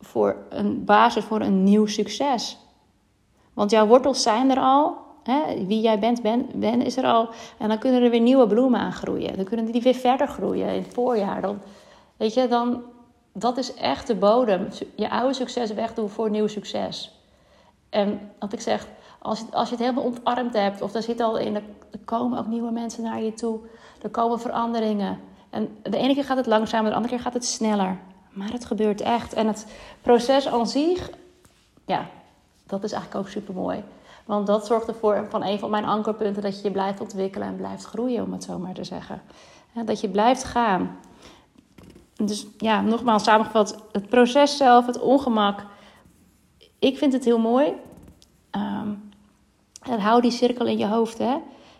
voor 0.00 0.36
een 0.48 0.84
basis 0.84 1.24
voor 1.24 1.40
een 1.40 1.64
nieuw 1.64 1.86
succes. 1.86 2.58
Want 3.54 3.70
jouw 3.70 3.86
wortels 3.86 4.22
zijn 4.22 4.50
er 4.50 4.58
al 4.58 5.04
Hè, 5.22 5.66
wie 5.66 5.80
jij 5.80 5.98
bent, 5.98 6.22
ben, 6.22 6.46
ben, 6.54 6.82
is 6.82 6.96
er 6.96 7.04
al. 7.04 7.28
En 7.58 7.68
dan 7.68 7.78
kunnen 7.78 8.02
er 8.02 8.10
weer 8.10 8.20
nieuwe 8.20 8.46
bloemen 8.46 8.80
aan 8.80 8.92
groeien. 8.92 9.36
Dan 9.36 9.44
kunnen 9.44 9.72
die 9.72 9.82
weer 9.82 9.94
verder 9.94 10.28
groeien 10.28 10.68
in 10.68 10.82
het 10.82 10.94
voorjaar. 10.94 11.40
Dan, 11.40 11.58
weet 12.16 12.34
je, 12.34 12.48
dan, 12.48 12.82
dat 13.32 13.56
is 13.56 13.74
echt 13.74 14.06
de 14.06 14.14
bodem. 14.14 14.68
Je 14.94 15.10
oude 15.10 15.34
succes 15.34 15.72
wegdoen 15.72 16.08
voor 16.08 16.30
nieuw 16.30 16.46
succes. 16.46 17.20
En 17.90 18.30
wat 18.38 18.52
ik 18.52 18.60
zeg, 18.60 18.86
als, 19.18 19.44
als 19.52 19.68
je 19.68 19.74
het 19.74 19.84
helemaal 19.84 20.04
ontarmd 20.04 20.54
hebt, 20.54 20.82
of 20.82 20.94
er 20.94 21.02
zit 21.02 21.20
al 21.20 21.38
in, 21.38 21.54
er 21.54 21.62
komen 22.04 22.38
ook 22.38 22.46
nieuwe 22.46 22.70
mensen 22.70 23.02
naar 23.02 23.22
je 23.22 23.34
toe. 23.34 23.58
Er 24.02 24.10
komen 24.10 24.40
veranderingen. 24.40 25.20
En 25.56 25.76
de 25.82 25.96
ene 25.96 26.14
keer 26.14 26.24
gaat 26.24 26.36
het 26.36 26.46
langzamer, 26.46 26.90
de 26.90 26.96
andere 26.96 27.14
keer 27.14 27.24
gaat 27.24 27.34
het 27.34 27.44
sneller. 27.44 27.98
Maar 28.30 28.52
het 28.52 28.64
gebeurt 28.64 29.00
echt. 29.00 29.32
En 29.32 29.46
het 29.46 29.66
proces 30.02 30.46
aan 30.46 30.68
zich, 30.68 31.10
ja, 31.86 32.06
dat 32.66 32.84
is 32.84 32.92
eigenlijk 32.92 33.24
ook 33.24 33.32
super 33.32 33.54
mooi. 33.54 33.84
Want 34.24 34.46
dat 34.46 34.66
zorgt 34.66 34.88
ervoor, 34.88 35.26
van 35.30 35.44
een 35.44 35.58
van 35.58 35.70
mijn 35.70 35.84
ankerpunten, 35.84 36.42
dat 36.42 36.62
je 36.62 36.70
blijft 36.70 37.00
ontwikkelen 37.00 37.48
en 37.48 37.56
blijft 37.56 37.84
groeien, 37.84 38.24
om 38.24 38.32
het 38.32 38.44
zo 38.44 38.58
maar 38.58 38.74
te 38.74 38.84
zeggen. 38.84 39.22
dat 39.84 40.00
je 40.00 40.08
blijft 40.08 40.44
gaan. 40.44 40.98
Dus 42.14 42.46
ja, 42.58 42.80
nogmaals 42.80 43.24
samengevat, 43.24 43.82
het 43.92 44.08
proces 44.08 44.56
zelf, 44.56 44.86
het 44.86 45.00
ongemak. 45.00 45.64
Ik 46.78 46.98
vind 46.98 47.12
het 47.12 47.24
heel 47.24 47.38
mooi. 47.38 47.72
Um, 48.50 49.10
en 49.82 50.00
hou 50.00 50.20
die 50.20 50.30
cirkel 50.30 50.66
in 50.66 50.78
je 50.78 50.86
hoofd. 50.86 51.18
Hè. 51.18 51.36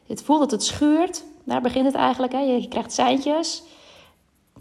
Het 0.06 0.22
voelt 0.22 0.40
dat 0.40 0.50
het 0.50 0.62
schuurt. 0.64 1.24
Daar 1.46 1.60
begint 1.60 1.86
het 1.86 1.94
eigenlijk. 1.94 2.32
Hè. 2.32 2.38
Je 2.38 2.68
krijgt 2.68 2.92
seintjes. 2.92 3.62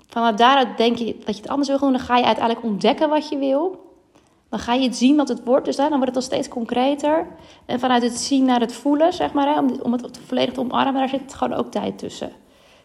Vanuit 0.08 0.38
daaruit 0.38 0.78
denk 0.78 0.98
je 0.98 1.18
dat 1.26 1.36
je 1.36 1.42
het 1.42 1.52
anders 1.52 1.70
wil 1.70 1.80
doen. 1.80 1.92
Dan 1.92 2.00
ga 2.00 2.18
je 2.18 2.26
uiteindelijk 2.26 2.66
ontdekken 2.66 3.10
wat 3.10 3.30
je 3.30 3.38
wil. 3.38 3.84
Dan 4.50 4.60
ga 4.60 4.74
je 4.74 4.84
het 4.84 4.96
zien 4.96 5.16
wat 5.16 5.28
het 5.28 5.44
wordt. 5.44 5.66
Dus 5.66 5.76
dan 5.76 5.90
wordt 5.90 6.06
het 6.06 6.16
al 6.16 6.22
steeds 6.22 6.48
concreter. 6.48 7.28
En 7.66 7.80
vanuit 7.80 8.04
het 8.04 8.18
zien 8.18 8.46
naar 8.46 8.60
het 8.60 8.74
voelen, 8.74 9.14
zeg 9.14 9.34
maar, 9.34 9.48
hè, 9.48 9.60
om, 9.60 9.80
om 9.84 9.92
het 9.92 10.20
volledig 10.26 10.54
te 10.54 10.60
omarmen, 10.60 10.94
daar 10.94 11.10
zit 11.10 11.34
gewoon 11.34 11.58
ook 11.58 11.72
tijd 11.72 11.98
tussen. 11.98 12.32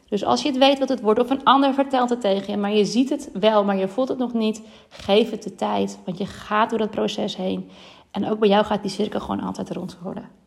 Dus 0.08 0.24
als 0.24 0.42
je 0.42 0.48
het 0.48 0.58
weet 0.58 0.78
wat 0.78 0.88
het 0.88 1.00
wordt, 1.00 1.20
of 1.20 1.30
een 1.30 1.44
ander 1.44 1.74
vertelt 1.74 2.10
het 2.10 2.20
tegen 2.20 2.52
je, 2.52 2.58
maar 2.58 2.72
je 2.72 2.84
ziet 2.84 3.10
het 3.10 3.30
wel, 3.32 3.64
maar 3.64 3.76
je 3.76 3.88
voelt 3.88 4.08
het 4.08 4.18
nog 4.18 4.32
niet, 4.32 4.62
geef 4.88 5.30
het 5.30 5.42
de 5.42 5.54
tijd. 5.54 5.98
Want 6.04 6.18
je 6.18 6.26
gaat 6.26 6.70
door 6.70 6.78
dat 6.78 6.90
proces 6.90 7.36
heen. 7.36 7.70
En 8.10 8.30
ook 8.30 8.38
bij 8.38 8.48
jou 8.48 8.64
gaat 8.64 8.82
die 8.82 8.90
cirkel 8.90 9.20
gewoon 9.20 9.40
altijd 9.40 9.70
rond 9.70 9.98
worden. 10.02 10.39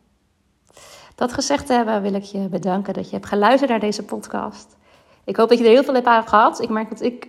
Dat 1.14 1.32
gezegd 1.32 1.66
te 1.66 1.72
hebben, 1.72 2.02
wil 2.02 2.14
ik 2.14 2.22
je 2.22 2.48
bedanken 2.48 2.94
dat 2.94 3.04
je 3.08 3.14
hebt 3.14 3.28
geluisterd 3.28 3.70
naar 3.70 3.80
deze 3.80 4.02
podcast. 4.02 4.76
Ik 5.24 5.36
hoop 5.36 5.48
dat 5.48 5.58
je 5.58 5.64
er 5.64 5.70
heel 5.70 5.84
veel 5.84 5.94
hebt 5.94 6.06
aan 6.06 6.28
gehad. 6.28 6.60
Ik 6.60 6.68
merk 6.68 6.88
dat 6.88 7.00
ik 7.00 7.28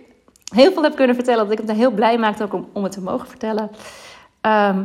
heel 0.54 0.72
veel 0.72 0.82
heb 0.82 0.96
kunnen 0.96 1.14
vertellen. 1.14 1.48
Dat 1.48 1.58
ik 1.58 1.66
het 1.66 1.76
heel 1.76 1.90
blij 1.90 2.18
maakte 2.18 2.42
ook 2.42 2.52
om, 2.52 2.68
om 2.72 2.82
het 2.82 2.92
te 2.92 3.00
mogen 3.00 3.28
vertellen. 3.28 3.70
Ehm, 4.40 4.84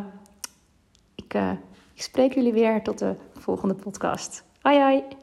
ik, 1.16 1.34
uh, 1.34 1.52
ik 1.94 2.02
spreek 2.02 2.34
jullie 2.34 2.54
weer 2.54 2.84
tot 2.84 3.00
de 3.00 3.16
volgende 3.40 3.74
podcast. 3.74 4.44
Hoi 4.62 4.80
hoi! 4.80 5.21